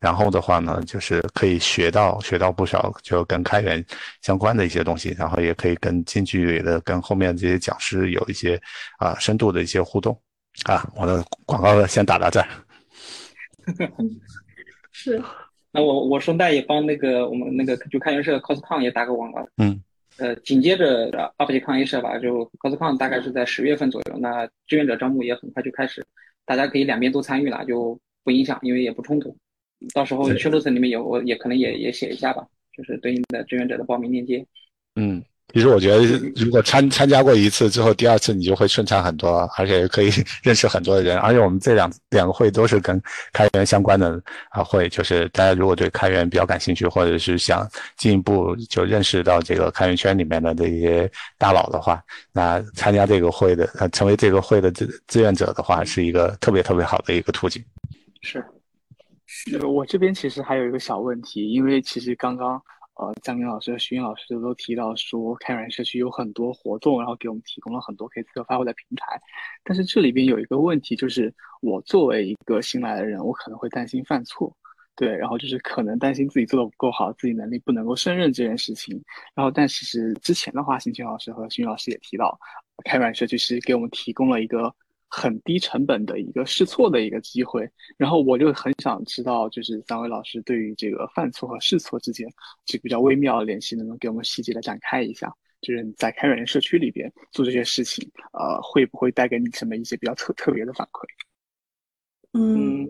[0.00, 3.84] 然后的话呢，就是可以学到学到不少就跟开源
[4.22, 8.60] 相关的一些东西，然后也可以跟近距离的跟后面这些讲师有一些
[8.98, 10.20] 啊深度的一些互动。
[10.64, 12.48] 啊，我的广告先打到这儿。
[14.90, 15.22] 是。
[15.72, 19.82] 那我我顺带也帮那个我们那个就开源社 coscon 也打个广告，嗯，
[20.18, 26.04] 呃，紧接着 UpCon 一社吧，就 coscon 大概是在十月份左右，那志愿者招募也很快就开始，
[26.44, 29.36] 大家可以两边都参与了，就不影响，因为也不冲突。
[29.94, 34.44] 到时候 show notes 里面有，我也可能也也写一下吧，就是对应的志愿者的报名链接。
[34.96, 35.22] 嗯。
[35.54, 36.04] 其实我觉得，
[36.36, 40.10] 如果参参加过一次之后，第二次你就会顺畅很多，而且可以
[40.44, 41.16] 认识很多的人。
[41.18, 43.00] 而且我们这两两个会都是跟
[43.32, 57.64] 开源相关的啊会，就是大家如果对开源比较感兴趣，或者是想进一步就认识到这个开源圈里面的这些大佬的话，那参加这个会的，呃，成为这个会的志志愿者的话，是一个特别特别好的一个途径。
[58.20, 58.44] 是，
[59.26, 62.60] 是我这边其实还有一个小问题，因为其实刚刚。
[62.98, 69.20] 呃，江明老师和徐云老师都提到说，开源社区有很多活动，然后给我们提供了很多可以自由发挥的平台。
[69.62, 74.52] 但是这里边有一个问题，就是我作为一个新来的人，我可能会担心犯错，
[74.96, 79.00] 对，然后就是可能担心自己做的不够好，自己能力不能够胜任这件事情。
[79.32, 82.36] 然后，但其实之前的话，新群老师和徐云老师也提到，
[82.84, 84.74] 开源社区是给我们提供了一个。
[85.08, 92.28] 很低成本的一个试错的一个机会，然后我就很想知道，就是三位老师对于这个犯错和试错之间
[92.66, 95.34] 这个比较微妙的联系，能不能给我们细节的展开一下？
[95.60, 101.06] 就是你在开源社区里边做这些事情，呃，会不会带给你什么一些比较特特别的反馈？
[102.34, 102.88] 嗯，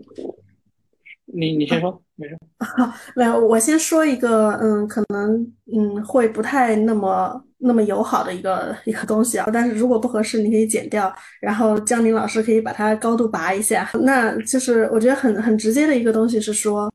[1.25, 2.37] 你你先说，没事。
[3.15, 5.41] 没有，我先说一个，嗯，可能
[5.73, 7.43] 嗯会不太那么。
[7.61, 13.89] 那么友好的一个一个东西啊，但是如果不合适，你可以剪掉，然后江宁老师可以把它高度拔一下。
[14.01, 16.89] 那就是我觉得很很直接的一个东西是说，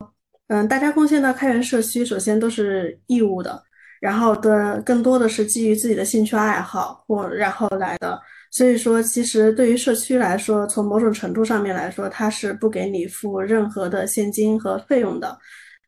[0.48, 3.62] 嗯，大家贡献到开源社区，首先都是义务的，
[4.00, 8.19] 然后的更多的是基于自己的兴趣爱好或然后来的。
[8.50, 15.37] 所以说，其实对于社区来说，从某种程度上面来说，它是不给你付任何的现金和费用的，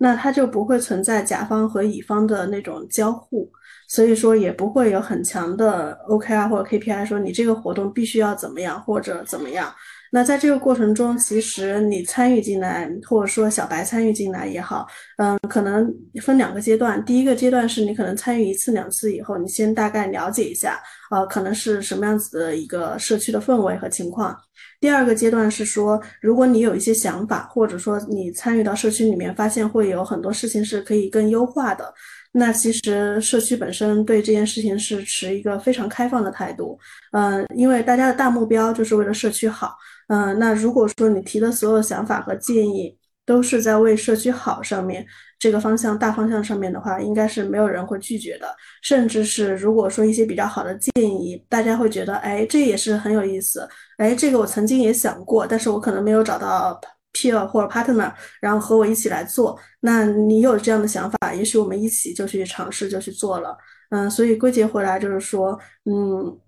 [0.00, 3.48] 那它就不会存在甲方和乙方的那种交互。
[3.88, 9.72] 所以说也不会有很强的 OKR 或者 KPI 说你这个活动必须要怎么样或者怎么样。
[10.12, 14.86] 那在这个过程中，其实你参与进来，或者说小白参与进来也好，
[15.18, 17.04] 嗯，可能分两个阶段。
[17.04, 20.80] 第一个阶段是你可能参与一次两次以后，你先大概了解一下，
[21.10, 24.34] 呃，可能是什么样子的一个社区的氛围和情况。
[24.80, 31.92] 第二个阶段是说，如果你有一些想法，或者说你参与到社区里面，发现会有很多事情是可以更优化的。
[32.38, 36.78] 那其实社区本身对这件事情是持一个非常开放的态度，
[37.12, 39.74] 嗯，因为大家的大目标就是为了社区好，
[40.08, 45.06] 嗯，那如果说你提的所有想法和建议都是在为社区好上面
[45.38, 53.66] 这个方向大方向上面的话，应该是没有人会拒绝的，甚至是如果说一些比较好的建议，大家会觉得，哎，这也是很有意思，
[53.96, 56.78] 哎，这个我曾经也想过，但是我可能没有找到。
[57.16, 59.58] Peer 或者 partner，然后和我一起来做。
[59.80, 63.56] 那你有这样的想法，也许我们一起就去尝试，就去做了。
[63.90, 66.38] 嗯，所以归结回来就是说，嗯。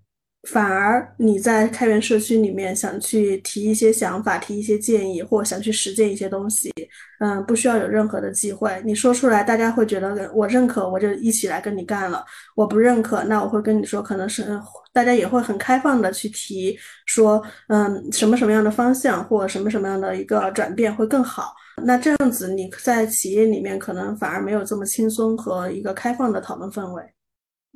[0.47, 6.71] 反而你在开源社区里面想去提一些想法、提一些建议，或想去实践一些东西，
[7.19, 8.81] 嗯，不需要有任何的忌讳。
[8.85, 12.23] 你说出来，大家会觉得我认可，我就一起来跟你干了；
[12.55, 14.45] 我不认可，那我会跟你说，可能是
[14.93, 21.53] 大家也会很开放的去提，说嗯，什么什么样的方向或什么什么样的一个转变会更好。
[21.83, 27.03] 那这样子你在企业里面可能反而没有这么轻松和一个开放的讨论氛围。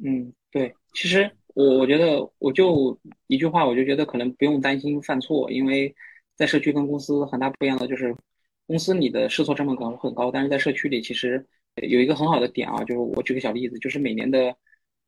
[0.02, 1.30] 嗯，对，其实。
[1.54, 2.98] 我我觉得我就
[3.28, 5.94] 一句话，我就觉得可能不用担心犯错，因为
[6.36, 8.16] 在社区跟公司很大不一样的就是，
[8.66, 11.46] 公司你的试错成本可能很高，但是在社区里其实
[11.76, 14.56] 有一个很好的点啊，就是我举个小例子，就是每年的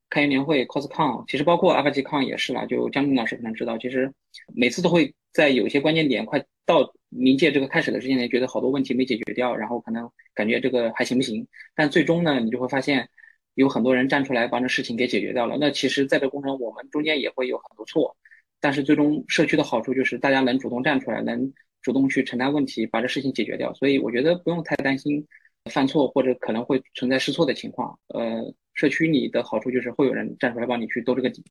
[0.10, 4.14] 开源年会 CosCon，其实包括 AlphaCon 也是啦，就江军老师可能知道，其实
[4.54, 13.10] 每次都会在有些关键点快到临界这个开始的时间点，觉得好多问题没解决掉，然后可能感觉这个还行不行，但最终呢，你就会发现。
[13.56, 15.58] 有很多人站出来把这事情给解决掉了。
[15.60, 18.16] 那其实，在这过程我们中间也会有很多错，
[18.62, 21.52] 但是最终社区的好处就是大家能主动站出来，能
[21.82, 23.74] 主动去承担问题，把这事情解决掉。
[23.74, 25.26] 所以我觉得不用太担心
[25.72, 27.98] 犯错或者可能会存在试错的情况。
[28.10, 31.44] 呃，社区里的好处就是会有人站出来帮你去兜这个底。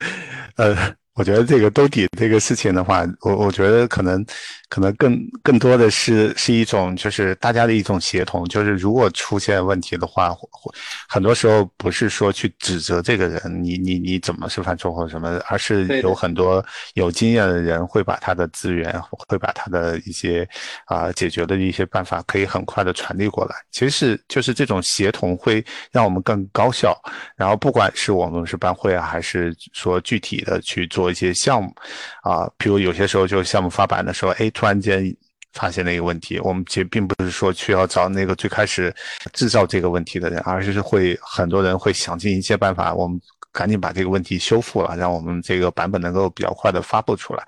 [0.56, 0.76] 呃。
[1.14, 4.24] 我觉得这个兜底这个事情的话，我我觉得可能，
[4.70, 8.46] 可能更更多的是是一种就是大家的一种协同。
[8.48, 10.34] 就是如果出现问题的话，
[11.08, 16.64] 很多时候不是说去指责这个人，你你你怎么是犯错或者什么，而是有很多
[16.94, 20.48] 有经验的人会把他的资源，会把他的一些
[20.86, 23.56] 啊解决的一些办法，可以很快的传递过来。
[23.72, 26.98] 其实是就是这种协同会让我们更高高效。
[27.36, 31.10] 然后不管是我们是班会啊，还是说具体的去做。
[31.10, 31.74] 一些项目，
[32.22, 35.12] 啊，比如有些时候就项目发版的时候，哎，突然间
[35.52, 38.94] 发现了一个问题，我们其实并不是说去要找那个最开始
[39.32, 43.20] 制造这个问题的人，而是会很多人会想尽一切办法，我们。
[43.52, 47.44] 赶紧把这个问题修复了，让我们这个版本能够比较快的发布出来。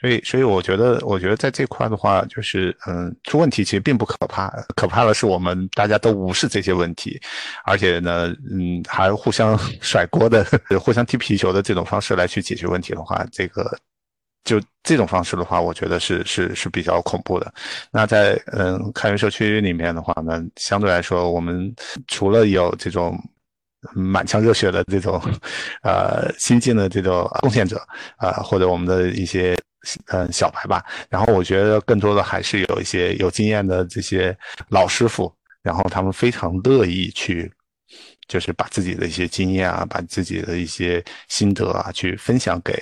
[0.00, 7.20] 所以，所以我觉得，我觉得在这块的话，就是嗯，出问题其实并不可怕，可怕的是我们大家都无视这些问题，
[7.64, 10.46] 而且呢，嗯，还互相 甩锅的、
[10.80, 13.76] 互相踢皮球的这种方式来去解决问题的话，这个
[14.44, 17.52] 就这种方式的话，我觉得是是是比较恐怖的。
[17.90, 21.74] 那在嗯开源社区里面的话呢，相对来说，我们
[22.08, 23.18] 除了有这种。
[23.94, 25.20] 满腔热血的这种，
[25.82, 27.76] 呃，新进的这种贡献者，
[28.16, 29.56] 啊，或者我们的一些
[30.08, 30.84] 嗯小白吧。
[31.08, 34.36] 然后我觉得更多的还是有一些有经验的这些
[34.70, 37.52] 老师傅，然后他们非常乐意去，
[38.26, 42.72] 就是把自己的一些经验啊，把自己的一些心得啊，去分享给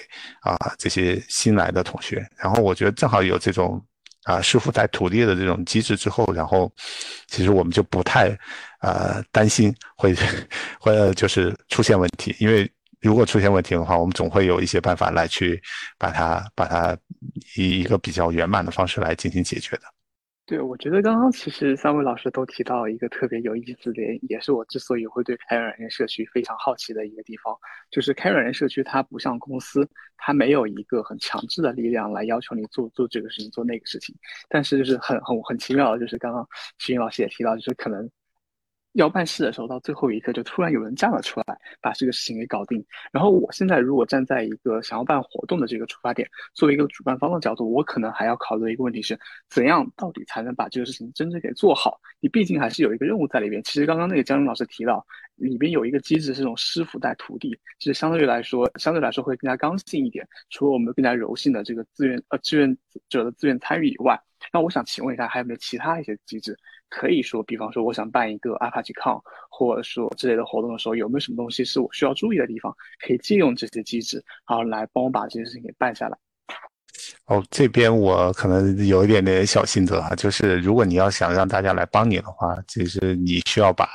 [0.42, 2.26] 啊这些新来的同学。
[2.36, 3.84] 然后我觉得正好有这种。
[4.24, 6.72] 啊，师傅在土地的这种机制之后，然后
[7.28, 8.36] 其实我们就不太
[8.80, 10.14] 呃担心会
[10.80, 12.70] 会就是出现问题，因为
[13.00, 15.62] 如果出现问题的话，我们总会有一些办法来去
[15.98, 16.96] 把它把它
[17.56, 19.82] 以一个比较圆满的方式来进行解决的。
[20.46, 27.56] 对，我觉得刚刚其实三位老师都提到一个特别有意思的，也是我之所以会对开源软件社区非常好奇的一个地方，
[27.90, 29.88] 就是开源软件社区它不像公司，
[30.18, 34.14] 它没有一个很强制的力量来要求你做做这个事情做那个事情，
[34.48, 36.46] 但是就是很很很奇妙的，就是刚刚
[36.78, 38.10] 徐云老师也提到，就是可能。
[38.94, 42.84] 要办事的时候，到最后一刻就突然有人站了出来，把这个事情给搞定。
[43.12, 49.18] 然后我现在如果站在一个想要办活动的这个出发点，作为一个主办方的角度，我可能还要考虑一个问题是，
[49.48, 52.00] 怎样到底才能把这个事情真正给做好？
[52.20, 53.62] 你毕竟还是有一个任务在里边。
[53.64, 60.26] 其实刚刚那个江云老师提到，里边有一个机制是这种师傅带徒弟，其实相对于来说，相对来说会更加刚性一点。
[60.50, 62.76] 除了我们更加柔性的这个自愿呃志愿
[63.08, 64.16] 者的自愿参与以外。
[64.52, 66.56] 那我想请问一下，还有没有其他一些机制
[66.94, 69.20] 可以说，比方说我想办一个 ApacheCon
[69.50, 72.72] 或者说之类的活动的时候，有没有什么东西是我需要注意的地方，
[73.04, 76.16] 可以借用这些机制，然后来帮我把这件事情给办下来？
[77.26, 83.88] 哦，这边我可能有一点点小心得哈，就是如果你要想让大家来帮你的话，其实你需要把。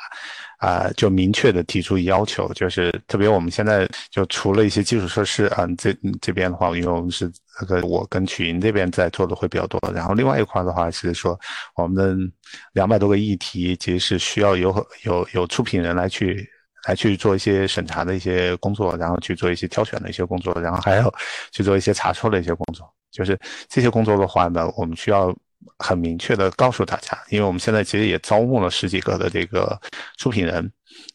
[0.59, 11.39] 啊，就明确的提出要求，就是特别我们现在就除了一些基础设施啊，这这边的话，因为我们是这个我跟曲云这边在做的会比较多，然后另外一块的话是说，
[11.75, 12.33] 我们的
[12.73, 16.47] 两百多个议题其实是需要有有有出品人来去
[16.87, 21.13] 来去做一些审查的一些工作，然后去做一些挑选的一些工作，然后还要
[21.51, 25.35] 去做一些查错的一些工作，就是这些工作的话呢，我们需要。
[25.77, 29.79] 很明确的告诉大家，因为我们现在其实也招募了十几个的这个
[30.17, 30.71] 出品人，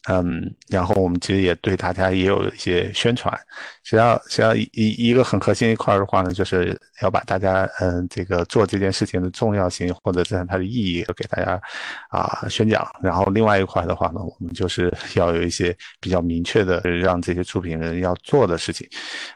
[0.09, 3.33] 嗯，然后我们其实也对大家也有一些宣传。
[3.83, 4.69] 实际上，实际上一
[5.09, 11.61] 一个很核心一块的话呢，就是要把大家嗯这个做这件事情的重要性或者是它的意义给大家
[12.09, 12.87] 啊宣讲。
[13.03, 18.89] 然后另外一块的话呢，我们就是要有一些比较明确的让这些出品人要做的事情，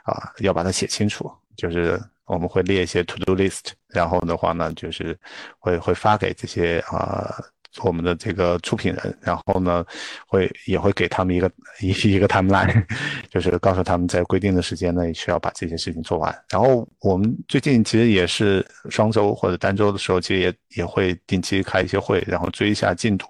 [0.05, 2.01] 啊，要把它写清楚，就是。
[2.29, 5.19] 我们会列一些 to do list，然后的话呢，就是
[5.59, 7.35] 会会发给这些啊
[7.83, 9.85] 我们的这个出品人，然后呢
[10.27, 11.51] 会也会给他们一个
[11.81, 12.85] 一一个 timeline，
[13.31, 16.35] 就是告诉他们在规定的时间内需要把这些事情做完。
[16.51, 23.27] 然后我们最近其实也是双周或者单周的时候，其实也也会定期开一些会，然后追一下进度。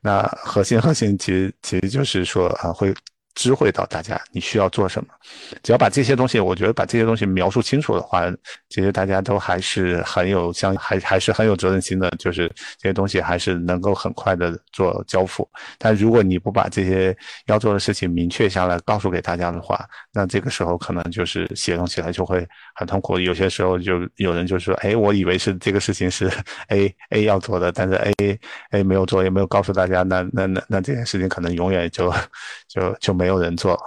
[0.00, 2.94] 那核心核心其实其实就是说啊会。
[3.34, 5.08] 知会到大家你需要做什么，
[5.62, 8.22] 只要把这些东西，我觉得把这些东西描述清楚的话，
[8.68, 15.48] 其实大家都还是很有相，还还是很有责任心的，就是这些东西还是能够很快的做交付。
[15.78, 17.16] 但如果你不把这些
[17.46, 23.18] 要做的事情明确下来，告诉给大家的话，那这个时候可能就是协同起来就会很痛苦。
[23.18, 26.30] 有些时候就有人就说，哎，我以为是这个事情是
[26.68, 28.38] A A 要做的，但是 A
[28.70, 32.12] A 没有做，也没有告诉大家，那那那那这件事情可能永远就
[32.74, 33.26] 就就没。
[33.26, 33.78] 有人做，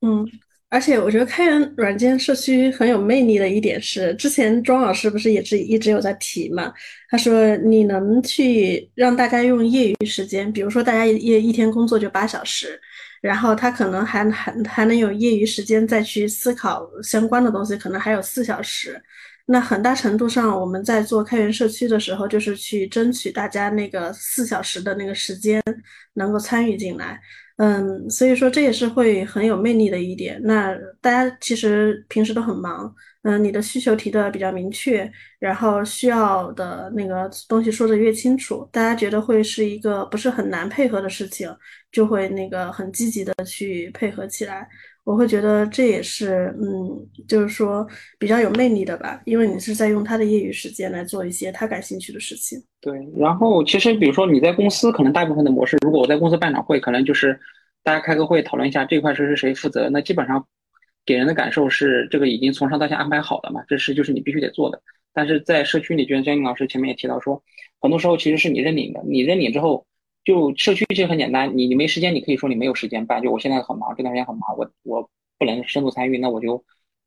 [0.00, 0.26] 嗯，
[0.68, 6.72] 而且我觉得开源软件社区很有魅力的一点是，之前庄老师不是也是一直有在提嘛？
[7.08, 12.80] 他说你能去让大家用业余时间，比如说大家一一天工作就八小时，
[13.20, 19.00] 然后他可能还还还能有业余时间再去思考相关的东西，可能还有四小时。
[19.46, 25.62] 那很大程度上，我们在做开源社区的时候，就是去争取大家那个四小时的那个时间
[26.14, 27.20] 能够参与进来。
[27.62, 30.40] 嗯，所以说这也是会很有魅力的一点。
[30.42, 32.92] 那大家其实平时都很忙，
[33.22, 35.08] 嗯，你的需求提的比较明确，
[35.38, 41.48] 然后需要的那个东西说的越清楚，大家觉得会是一个不是很难配合的事情，
[41.92, 44.68] 就会那个很积极的去配合起来。
[45.04, 47.84] 我会觉得这也是，嗯，就是说
[48.20, 52.56] 比较有魅力的吧，因为你是在用他的业余时间来做一些他感兴趣的事情。
[52.80, 57.36] 对，然后其实比如说你在公司，可能大部分的模式，如果我在公司办场会，可能就是
[57.82, 60.46] 大家开个会讨论一下这块事是谁负责，那基本上
[61.04, 64.80] 给人的感受是这个已经从上到下安排好了嘛，这事就是你必须得做的。
[65.12, 67.42] 但是在社区里，就像江宁老师前面也提到说，
[67.80, 69.84] 很多时候其实是你认领的，你认领之后。
[70.24, 73.20] 就社区其实很简单，你你没时间，你可以说你没有时间办。
[73.22, 76.64] 就我现在很忙，这段时间很忙，我我不能深度参与，那我就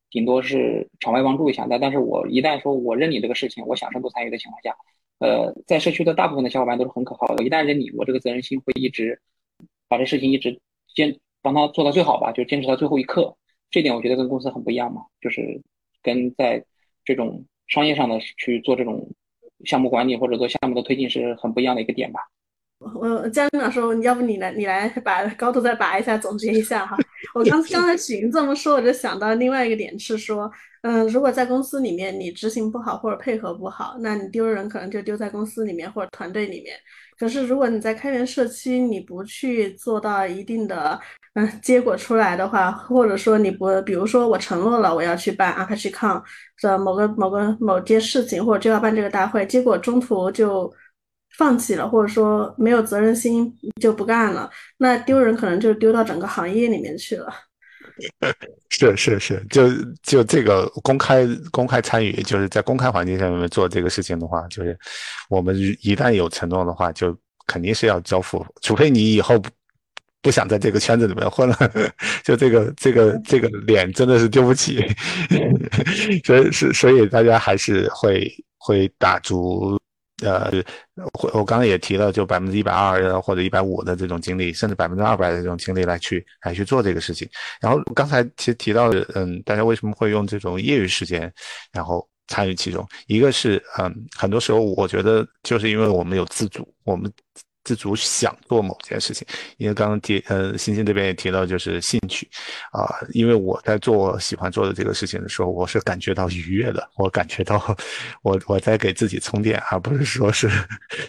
[0.10, 1.66] 顶多是场外帮助一下。
[1.70, 4.76] 但但是我一旦说我认你这个事情，我想深度参与的情况下，
[5.20, 7.44] 呃，在社区的大部分的小伙伴都是很可靠的。
[7.44, 9.22] 一旦认你，我这个责任心会一直
[9.88, 10.60] 把这事情一直
[10.94, 13.38] 坚帮他做到最好吧，就坚持到最后一刻。
[13.72, 15.62] 这点我觉得跟公司很不一样嘛，就是
[16.02, 16.66] 跟在
[17.06, 19.10] 这种商业上的去做这种
[19.64, 22.20] 项目管理或者做项目的推进是很不一样的一个点吧。
[22.80, 26.98] 我江老师，要不你来，你来把高度再拔一下，总结一下哈。
[27.34, 30.52] 我刚刚才许云这么说，我就想到另外一个点是说，
[30.84, 36.76] 嗯，如果在公司里面你执行不好或者配合不好，那你丢人可能就丢在公司里面或者团队里面。
[37.18, 41.00] 可是如果你在开源社区，你不去做到一定的
[41.34, 46.22] 嗯结果出来的话，或者说你不，比如说我承诺了我要去办 ApacheCon
[46.62, 50.72] 的某个某个某件事情，或者就要办这个大会，结果中途就。
[51.38, 57.34] 放弃了，或者说没有责任心就不干了，那丢人可能就丢到整个行业里面去了。
[58.70, 59.70] 是是是，就
[60.04, 64.78] 就这个公开公开参与，就是在公开环境下面做这个事情的话，就是
[65.30, 67.18] 我们一旦有承诺的话，就
[67.48, 69.42] 肯定是要交付，除非你以后
[70.22, 71.58] 不想在这个圈子里面混了，
[72.24, 74.86] 就这个这个这个脸真的是丢不起。
[76.26, 79.80] 所以是所以大家还是会会打足。
[80.26, 80.52] 呃，
[81.22, 87.30] 我我刚刚也提了，就百分之一百二或者一百五的这种精力，甚至百分之二百的这种精力来去来去做这个事情。
[87.62, 91.32] 然后刚才其实提到的，嗯，大家为什么会用这种业余时间，
[91.72, 92.88] 然后参与其中。
[93.08, 97.12] 一个是，嗯，很多时候我觉得就是因为我们有自主，我们。
[97.66, 102.30] 自主想做某件事情，因为刚刚提呃，欣欣这边也提到就是兴趣，
[102.72, 107.76] 啊，因为我在做喜欢做的这个事情的时候，我是感觉到愉悦的，我感觉到
[108.22, 110.48] 我我在给自己充电，而不是说是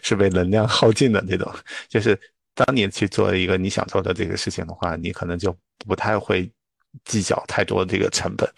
[0.03, 1.53] 是被能量耗尽的那种。
[1.89, 2.19] 就是
[2.55, 5.55] 当你去做一个你想做的这个事情的话，你可能就
[5.87, 6.51] 不太会
[7.05, 8.51] 计较太多这个成本。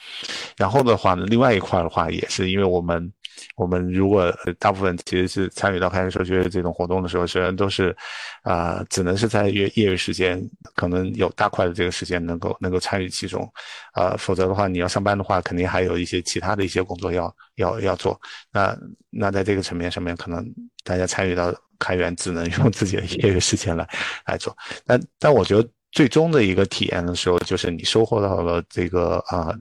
[0.56, 3.12] 然后的话呢，另外一块的话也是因为我们。
[3.56, 7.96] 我们如果大部分其实是参与到开源社区这种活动的时候，虽然都是，
[8.42, 10.40] 啊，只能是在业业余时间，
[10.74, 13.50] 可能有大块的这个时间能够能够参与其中，
[13.92, 18.20] 啊，否则的话，你要上班的话，肯定还有一些其他的一些工作要要要做。
[18.52, 18.76] 那
[19.10, 20.44] 那在这个层面上面，可能
[20.84, 23.88] 大家参与到开源，只能 用自己的业余时间来
[24.26, 24.56] 来做。
[24.86, 29.54] 但但我觉得最终的一个体验的时候，就是你收获到了这个啊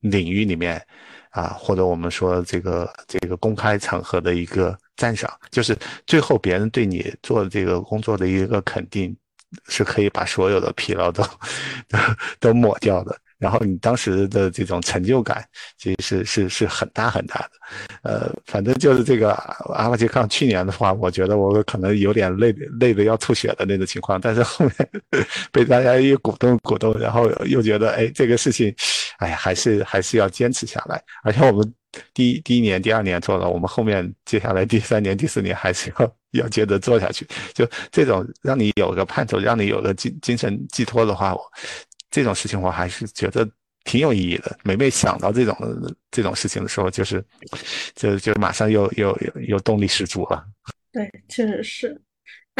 [0.00, 0.80] 领域里面。
[1.30, 5.76] 啊，或者我们说这个这个公开场合的一个赞赏，就是
[6.06, 9.16] 最后别人对你做这个工作的一个肯定，
[9.68, 11.22] 是可以把所有的疲劳都
[11.88, 11.98] 都
[12.38, 13.16] 都抹掉的。
[13.38, 15.42] 然后你当时的这种成就感，
[15.78, 17.50] 其实是是是很大很大的。
[18.02, 19.32] 呃，反正就是这个
[19.74, 24.90] 阿瓦杰康去年的话，我觉得我可能有点累累的要吐血的那种情况，但是后面
[25.50, 28.74] 被大家一鼓动鼓动，然后又觉得哎，这个事情，
[29.20, 31.02] 哎呀，还是还是要坚持下来。
[31.22, 31.74] 而且我们
[32.14, 37.26] 第一第一年、第二年做了，我们后面接下来第三年、第四年还是要要接着做下去。
[37.52, 41.36] 就这种让你有个盼头，让你有个精精神寄托的话，
[42.10, 43.46] 这种事情我还是觉得
[43.84, 44.58] 挺有意义的。
[44.64, 45.54] 每每想到这种
[46.10, 47.22] 这种事情的时候，就是
[47.94, 49.16] 就就马上又又
[49.46, 50.42] 又动力十足了。
[50.90, 52.00] 对，确实是。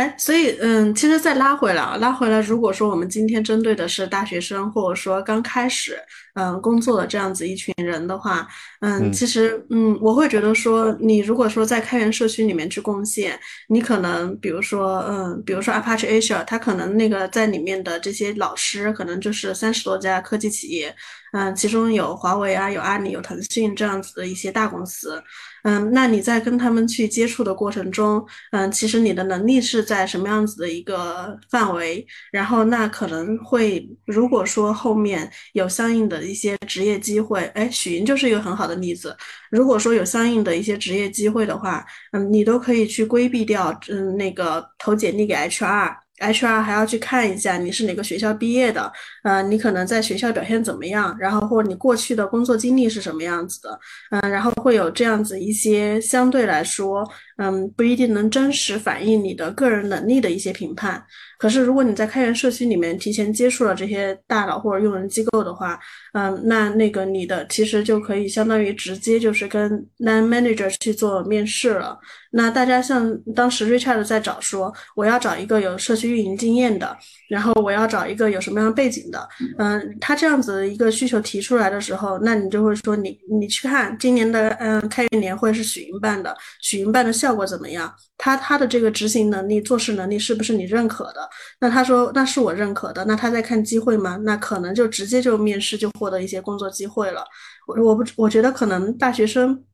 [0.01, 5.99] 哎，所以嗯，其实再拉回来啊，拉回来，如果说我们今天针对的是大学生，或者说刚开始。
[6.35, 8.47] 嗯，工作的这样子一群人的话，
[8.81, 13.39] 嗯，其实，嗯，我会觉得说，你如果说在开源社区里面去贡献，
[13.69, 20.95] 你可能，比如说，嗯，比如说 Apache Asia，它可能那个在里面的这些老师，可能就是三十多家科技企业，
[21.33, 25.21] 嗯，其中有华为啊，有阿里，有腾讯这样子的一些大公司，
[25.65, 36.21] 嗯，那你在跟他们去接触的过程中，嗯，其实你的能力是在什么样子的一个范围，然后那可能会，如果说后面有相应的。
[36.31, 39.17] 一些职业机会，哎，许云就是一个很好的例子。
[39.51, 48.93] 如果说有相应的一些职业机会的话，嗯，你都可以去规避掉，嗯，那个投简历给 HR，HR 还要去看一下你是哪个学校毕业的，
[49.23, 53.79] 呃，你可能在学校表现怎么样，然后或者你过去的工作经历是什么样子的，
[54.11, 57.09] 嗯，然后会有这样子一些相对来说，
[57.39, 61.03] 嗯，不一定能真实反映你的个人能力的一些评判。
[61.39, 65.79] 可是，如果你在开源社区里面提前接触了这些大佬或者用人机构的话，
[66.13, 71.99] 嗯，那那个你的其实就可以相当于直接就是跟 line manager 去做面试了。
[72.33, 76.95] 那大家像当时 Richard 在找说，我要找一个有社区运营经验的，
[77.31, 87.93] 然后我要找一个有什么样背景的，嗯，他这样子一个需求提出来的时候，那你就会说你你去看今年的嗯开年会是许云办的，许云办的效果怎么样？
[88.17, 91.29] 他他的这个执行能力、做事能力是不是你认可的？
[91.61, 93.05] 那他说那是我认可的。
[93.07, 94.17] 那他在看机会吗？
[94.25, 97.25] 那可能就直接就面试就获得一些工作机会了。
[97.67, 99.65] 我我不我觉得可能大学生，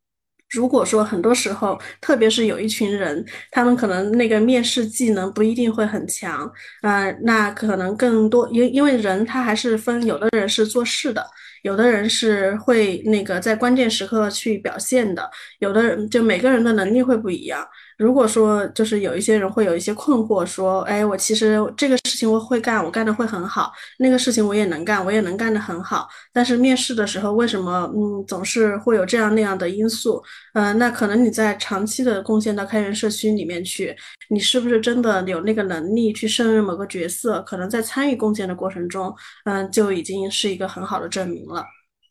[0.51, 6.51] 如果说很多时候，特别是有一群人，他们可能那个面试技能不一定会很强，
[6.83, 11.27] 啊，那可能更多因因为人他还是分，有的人是做事的。
[11.63, 15.29] 有的人是会那个在关键时刻去表现的，
[15.59, 17.67] 有的人就每个人的能力会不一样。
[17.97, 30.23] 如果说就是有一些人会有一些困惑，说，哎，我其实这个事情我会干，我干的会很好，那个事情我也能干，我也能干得很好，但是面试的时候为什么，嗯，总是会有这样那样的因素？
[30.53, 33.97] 嗯，那可能你在长期的贡献到开源社区里面去，
[34.29, 37.41] 你是不是真的有那个能力去胜任某个角色？
[37.43, 39.15] 可能在参与贡献的过程中，
[39.47, 41.65] 嗯，就已经是一个很好的证明了。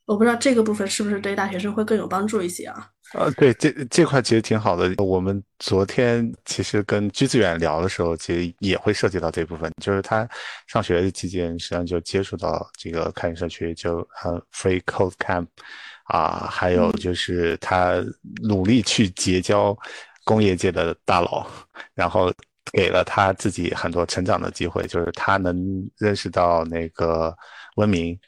[0.08, 2.90] 我不知道这个部分是不是对大学生会更有帮助一些啊？
[3.14, 4.92] 呃，对，这这块其实挺好的。
[5.02, 10.28] 我们昨天其实跟居志远聊的时候，其实也会涉及到这部分，就是他
[10.68, 15.48] 上学期间实际上就接触到这个开源社区，就呃 Free Code Camp，
[16.06, 18.04] 啊，还有就是他
[18.42, 19.78] 努力去结交
[20.26, 21.48] 工业界的大佬，
[21.94, 22.34] 然后
[22.74, 25.56] 给了他自己很多成长的机会，就是他能
[25.98, 27.34] 认识到那个
[27.78, 28.20] 文明。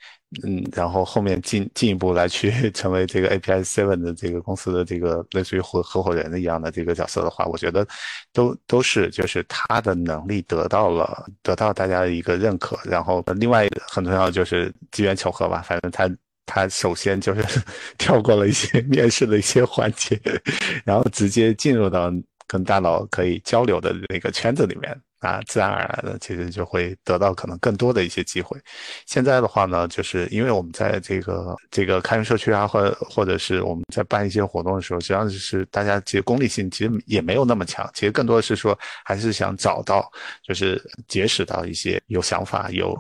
[0.44, 7.88] 嗯，然后后面进进一步来去 成为这个 API Seven 的这个公司的这个类似于合合伙人一样的这个角色的话，我觉得
[8.34, 16.10] 都都是就是他的能力得到了得到大家的一个认可，然后另外很重要就是机缘巧合吧，反正他
[16.46, 17.42] 他首先就是
[17.98, 20.20] 跳过了一些 面试的一些环节，
[20.84, 22.12] 然后直接进入到
[22.46, 24.94] 跟大佬可以交流的那个圈子里面。
[25.20, 28.60] 啊，自然而然的，其实就会得到可能更多的一些机会。
[29.06, 40.08] 现在的话呢，就是因为我们在这个这个开源社区啊，或或者是我们在办一些活动的时候，实际上就是大家其实功利性其实也没有那么强，其实更多的是说还是想找到，
[40.44, 42.96] 就是结识到一些有想法、有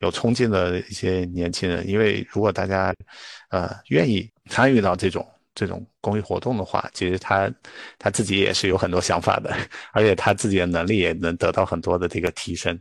[0.00, 1.88] 有冲劲的一些年轻人。
[1.88, 2.94] 因为如果大家
[3.50, 5.26] 呃愿意参与到这种。
[5.54, 7.50] 这种公益活动的话，其实他
[7.98, 9.54] 他自己也是有很多想法的，
[9.92, 12.78] 而且他自己的能力也能得到很多的这个提升，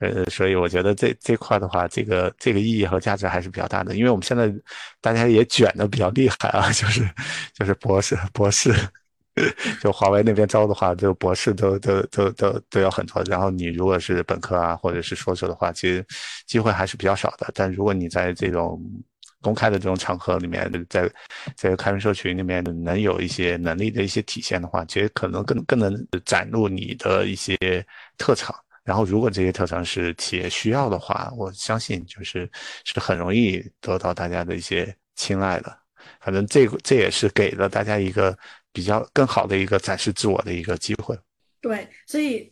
[0.00, 3.96] 呃，所以我觉得这这块的话，这个这个意义和价值还是比较大的。
[3.96, 4.52] 因为我们现在
[5.00, 7.08] 大家也卷的比较厉害啊，就是
[7.54, 8.74] 就是博士博士，
[9.80, 13.22] 就华为那边招的话，就博士都都都都都有很多。
[13.24, 16.04] 然后你如果是本科啊，或者是硕士的话，其实
[16.46, 17.50] 机会还是比较少的。
[17.54, 18.78] 但如果你在这种
[19.40, 21.10] 公开的这种场合里面，在
[21.56, 27.56] 在开源社群里面能有一些能力的一些体现的话，其实可能更更能展露你的一些
[28.18, 28.54] 特长。
[28.82, 32.50] 然后，如果这些特长是企业需要的话，我相信就是
[32.84, 35.78] 是很容易得到大家的一些青睐的。
[36.20, 38.36] 反正这这也是给了大家一个
[38.72, 41.16] 比较更好的一个展示自我的一个机会。
[41.60, 42.50] 对，所以，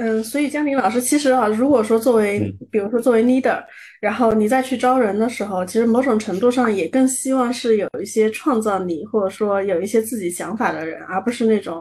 [0.00, 2.40] 嗯，所以江林老师，其实啊，如果说作为，
[2.70, 3.62] 比如说作为 leader，
[4.00, 11.76] 然后你再去招人的时候，其实某种程度上也更希望是有一些创造力，或者说有一些自己想法的人，而不是那种，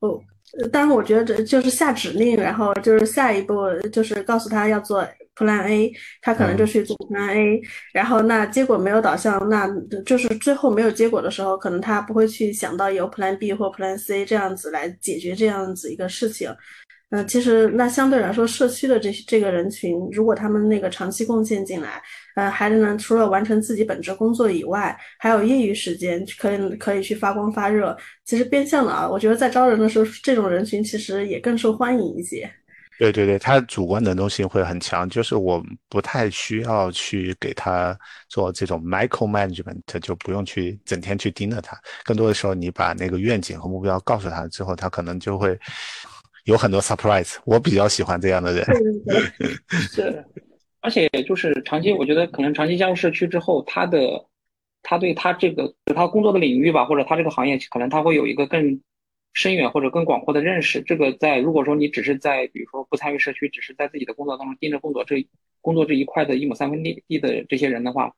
[0.00, 0.20] 哦。
[0.70, 3.56] 当然，我觉得这就是下指令，然后就是下一步
[3.92, 5.04] 就是告诉他要做
[5.34, 5.92] Plan A，
[6.22, 7.60] 他可能就去做 Plan A，
[7.92, 9.68] 然后那结果没有导向，那
[10.06, 16.48] 就是最后没有结果的时候，可能他不会去想到有 Plan B 或 Plan C 这样子来解决这样子一个事情。
[17.10, 22.02] 嗯，其实那相对来说，社区的这这个人群，如果他们那个长期贡献进来，
[22.34, 27.96] 呃，孩子呢，除了完成自己本职工作以外，还有业余时间可以可以去发光发热。
[28.24, 32.50] 其实变相的啊，我觉得在招人的时候，这种人群其实也更受欢迎一些。
[32.98, 37.96] 对对对，他主观能动性会很强，就是我不太需要去给他
[38.28, 41.78] 做这种 micro management，就不用去整天去盯着他。
[42.04, 45.56] 更多的时候，你把那个愿景和目标告诉他之后，他可能就会。
[46.46, 48.64] 有很多 surprise，我比较喜欢这样的人。
[49.68, 50.24] 是，
[50.80, 54.24] 而且就是长期，我觉得可能长期加入社区之后，他的
[54.82, 58.80] 他对他这个他工作的领域吧，或者他这个行业，可能他会有一个更
[59.32, 60.80] 深远或者更广阔的认识。
[60.82, 65.26] 这个在如果说你只是在比如说不参与社区，只是在自己的工作当中盯着工作这
[65.60, 68.14] 工作这一块的一亩三分地地的这些人的话，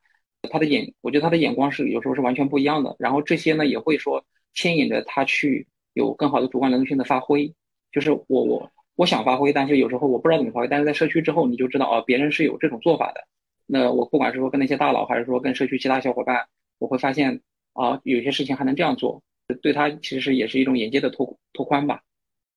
[0.51, 2.95] 他的眼，我觉得他的眼光是有时候是完全不一样的。
[2.99, 4.23] 然后这些呢，也会说
[4.53, 7.55] 牵引着他去有更好的主观能动性的发挥。
[7.93, 10.69] 就是我我我想发挥，但是有时候我不知道怎么发挥。
[10.69, 13.21] 但是在社区之后，你就知道哦，别人是有这种做法的。
[13.65, 16.45] 那我不管是说跟那些大佬，还是说跟社区其他小伙伴，
[16.79, 17.41] 我会发现
[17.75, 19.23] 啊，有些事情还能这样做，
[19.63, 22.01] 对他其实也是一种眼界的拓拓宽吧。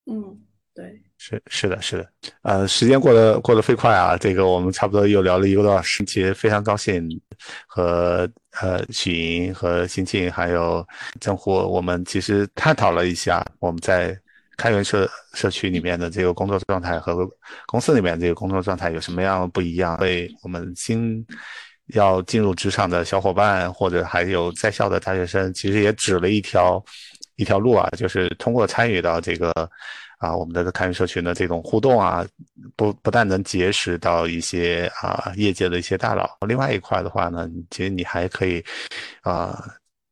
[0.05, 0.39] 嗯，
[0.73, 2.09] 对，是是的，是的。
[2.41, 7.07] 呃，时间过得过得飞快啊，这个我们差不多又聊了一个多小时，其实非常高兴
[7.67, 8.27] 和
[8.61, 10.83] 呃许莹和欣庆还有
[11.19, 14.17] 郑虎，我们其实探讨了一下我们在。
[14.57, 17.27] 开源社社区里面的这个工作状态和
[17.65, 19.97] 公司里面这个工作状态有什么样不一样？
[19.99, 21.25] 为我们新
[21.93, 26.83] 要进入职场的小伙伴，或者还有在校的大学生，其实也指了一条
[27.37, 29.51] 一条路啊，就是通过参与到这个
[30.19, 32.25] 啊我们的开源社群的这种互动啊，
[32.75, 38.63] 不不但能结识到一些啊业界的一些大佬，另外一块的话呢，其实你还可以
[39.21, 39.59] 啊。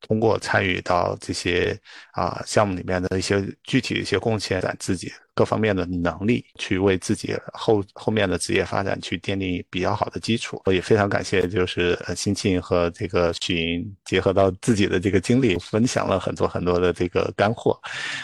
[0.01, 1.77] 通过参与到这些
[2.13, 10.61] 啊项目里面的一些具体的一些贡献，展自己各方面的能力，去为自己后后面的职业发展去奠定比较好的基础。
[10.65, 17.79] 我也非常感谢，就是呃新庆和这个许莹结合到自己的这个经历，分享了很多很多的这个干货。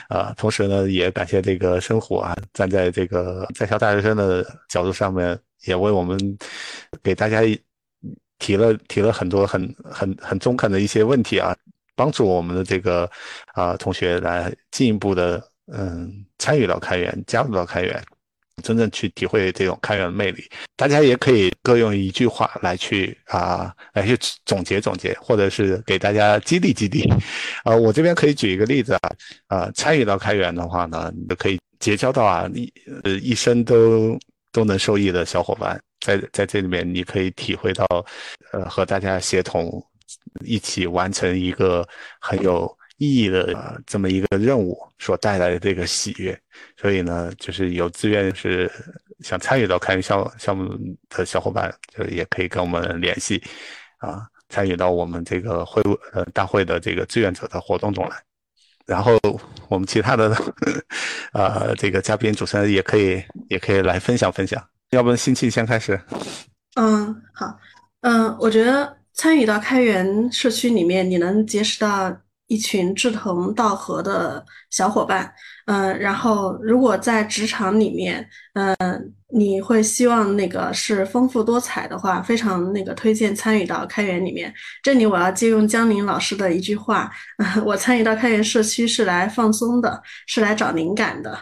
[0.09, 6.17] 啊，同时呢，也感谢这个生活啊，站在这个在校大学生的角度上面，也为我们
[7.03, 7.41] 给大家。
[8.39, 11.55] 提了提了很多很很很中肯的一些问题啊，
[11.95, 13.09] 帮助我们的这个
[13.53, 15.41] 啊同学来进一步的
[15.73, 18.03] 嗯参与到开源，加入到开源，
[18.61, 20.43] 真正去体会这种开源的魅力。
[20.75, 27.09] 大家也可以各用一句话来去啊来去总结总结，或者是给大家激励激励。
[27.63, 28.99] 啊，我这边可以举一个例子啊，
[29.47, 32.71] 啊参与到开源的话呢，你都可以结交到啊一
[33.03, 34.19] 呃一生都
[34.51, 35.81] 都能受益的小伙伴。
[36.05, 37.85] 在在这里面，你可以体会到，
[38.51, 39.83] 呃，和大家协同
[40.45, 41.87] 一起完成一个
[42.19, 46.39] 很有意义的这么一个任务所带来的这个喜悦。
[46.77, 48.71] 所以呢，就是有自愿是
[49.21, 50.71] 想参与到开源项项目
[51.09, 53.41] 的小伙伴，就也可以跟我们联系，
[53.97, 54.27] 啊。
[54.47, 55.81] 参与到我们这个会
[56.13, 58.15] 呃大会的这个志愿者的活动中来。
[58.85, 59.17] 然后
[59.67, 60.37] 我们其他的
[61.33, 64.63] 呃这个嘉宾主持人也可以也可以来分享分享。
[64.95, 65.99] 要不辛庆先开始？
[66.75, 67.59] 嗯，好，
[68.01, 72.15] 嗯，我觉得参与到开源社区里面，你能结识到。
[72.47, 75.33] 一群志同道合的小伙伴，
[75.65, 78.77] 嗯，然后如果在职场里面，嗯，
[79.29, 84.53] 你会希望那个是丰富多彩的话，非常那个推荐参与到开源里面。
[84.83, 87.11] 这里我要借用江宁老师的一句话，
[87.65, 91.35] 我参与到开源社区是来放松的，是来找灵感的。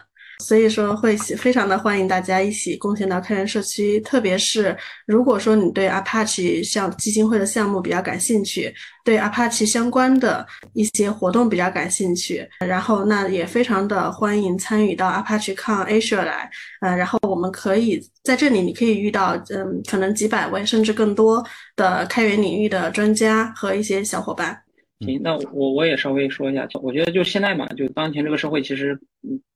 [0.44, 4.76] 所以说会非常的欢迎大家一起贡献到开源社区，特别是
[5.08, 8.74] 如果说你对 Apache 像基金会的项目比较感兴趣，
[9.06, 16.50] 对 Apache 相关的一些活动比较感兴趣，然后那也非常的欢迎参与到 Apache Con Asia 来，
[16.82, 21.42] 呃，然后我们可以在这里你可以遇到，嗯，可能几百位甚至更多
[21.78, 24.62] 的开源领域的专家和一些小伙伴。
[25.00, 28.98] 行，那我我也稍微说一下，我觉得就现在嘛，就当前这个社会其实，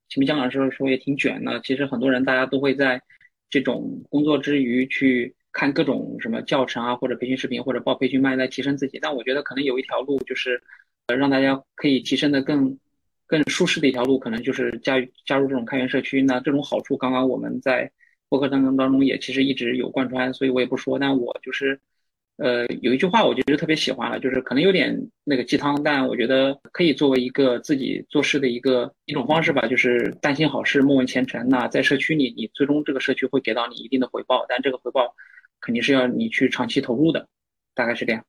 [0.08, 0.10] 嗯。
[0.10, 3.02] 前面姜老师说也挺卷的，其实很多人大家都会在
[3.50, 9.00] 这种工作之余去看各种什么教程啊，或者培训视频，或者报培训班来提升自己。
[9.02, 10.62] 但我觉得可能有一条路就是，
[11.08, 12.78] 呃，让大家可以提升的更
[13.26, 14.96] 更舒适的一条路，可能就是加
[15.26, 16.22] 加入这种开源社区。
[16.22, 17.92] 那这种好处，刚刚我们在
[18.30, 20.98] 播客当中当中也其实一直有贯穿，所以我也不说。
[21.00, 21.80] 但我就是。
[22.38, 29.68] 呃，有一句话我觉得特别喜欢了，就是可能有点那个鸡汤，但我觉得可以作为一个自己做事的一个一种方式吧。
[29.68, 31.48] 就是但行好事，莫问前程。
[31.50, 35.16] 那在社区里，你最终这个社区会给到你一定的回报，但这个回报
[35.60, 37.28] 肯定是要你去长期投入的，
[37.74, 38.24] 大概是这样。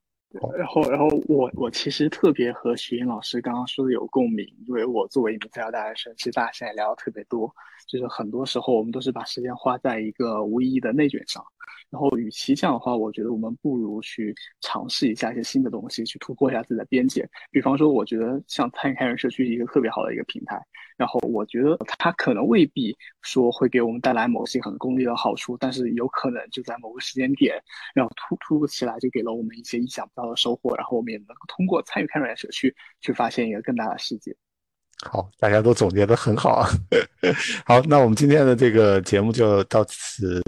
[0.56, 7.50] 然后，然后我我其实特别和徐云老师刚刚说的有共鸣，因为我作为一名在校大学生，其实大家现在聊的特别多，
[7.86, 11.44] 就是很多时候我们都是把时间花在一个无意义的内卷上。
[11.90, 17.26] 然后，与其这样的话，我觉得我们不如去尝试一下一些新的东西，去突破一下自己的边界。
[17.50, 20.60] 比方说，我觉得像参与开源社区是一个特别好的一个平台。
[20.96, 27.54] 然后，我觉得它可能未必说会给我们带来某些很功利的好处，但是有可能就在某个时间点，
[27.94, 30.74] 然后突突如其来就给了我们一些意想不到的收获。
[30.76, 34.36] 然后，我们也能够通过参与开源社区去发现一个更大的世界。
[35.04, 36.68] 好，大家都总结的很好啊。
[37.64, 40.42] 好，那我们今天的这个节目就到此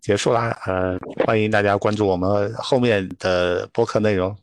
[0.00, 0.56] 结束啦。
[0.66, 4.36] 呃，欢迎大家关注我们后面的播客内容。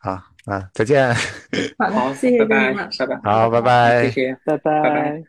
[0.00, 1.14] 啊，啊，再见。
[1.78, 3.20] 好，谢谢大家，拜拜。
[3.22, 5.22] 好，拜拜，谢谢，拜拜。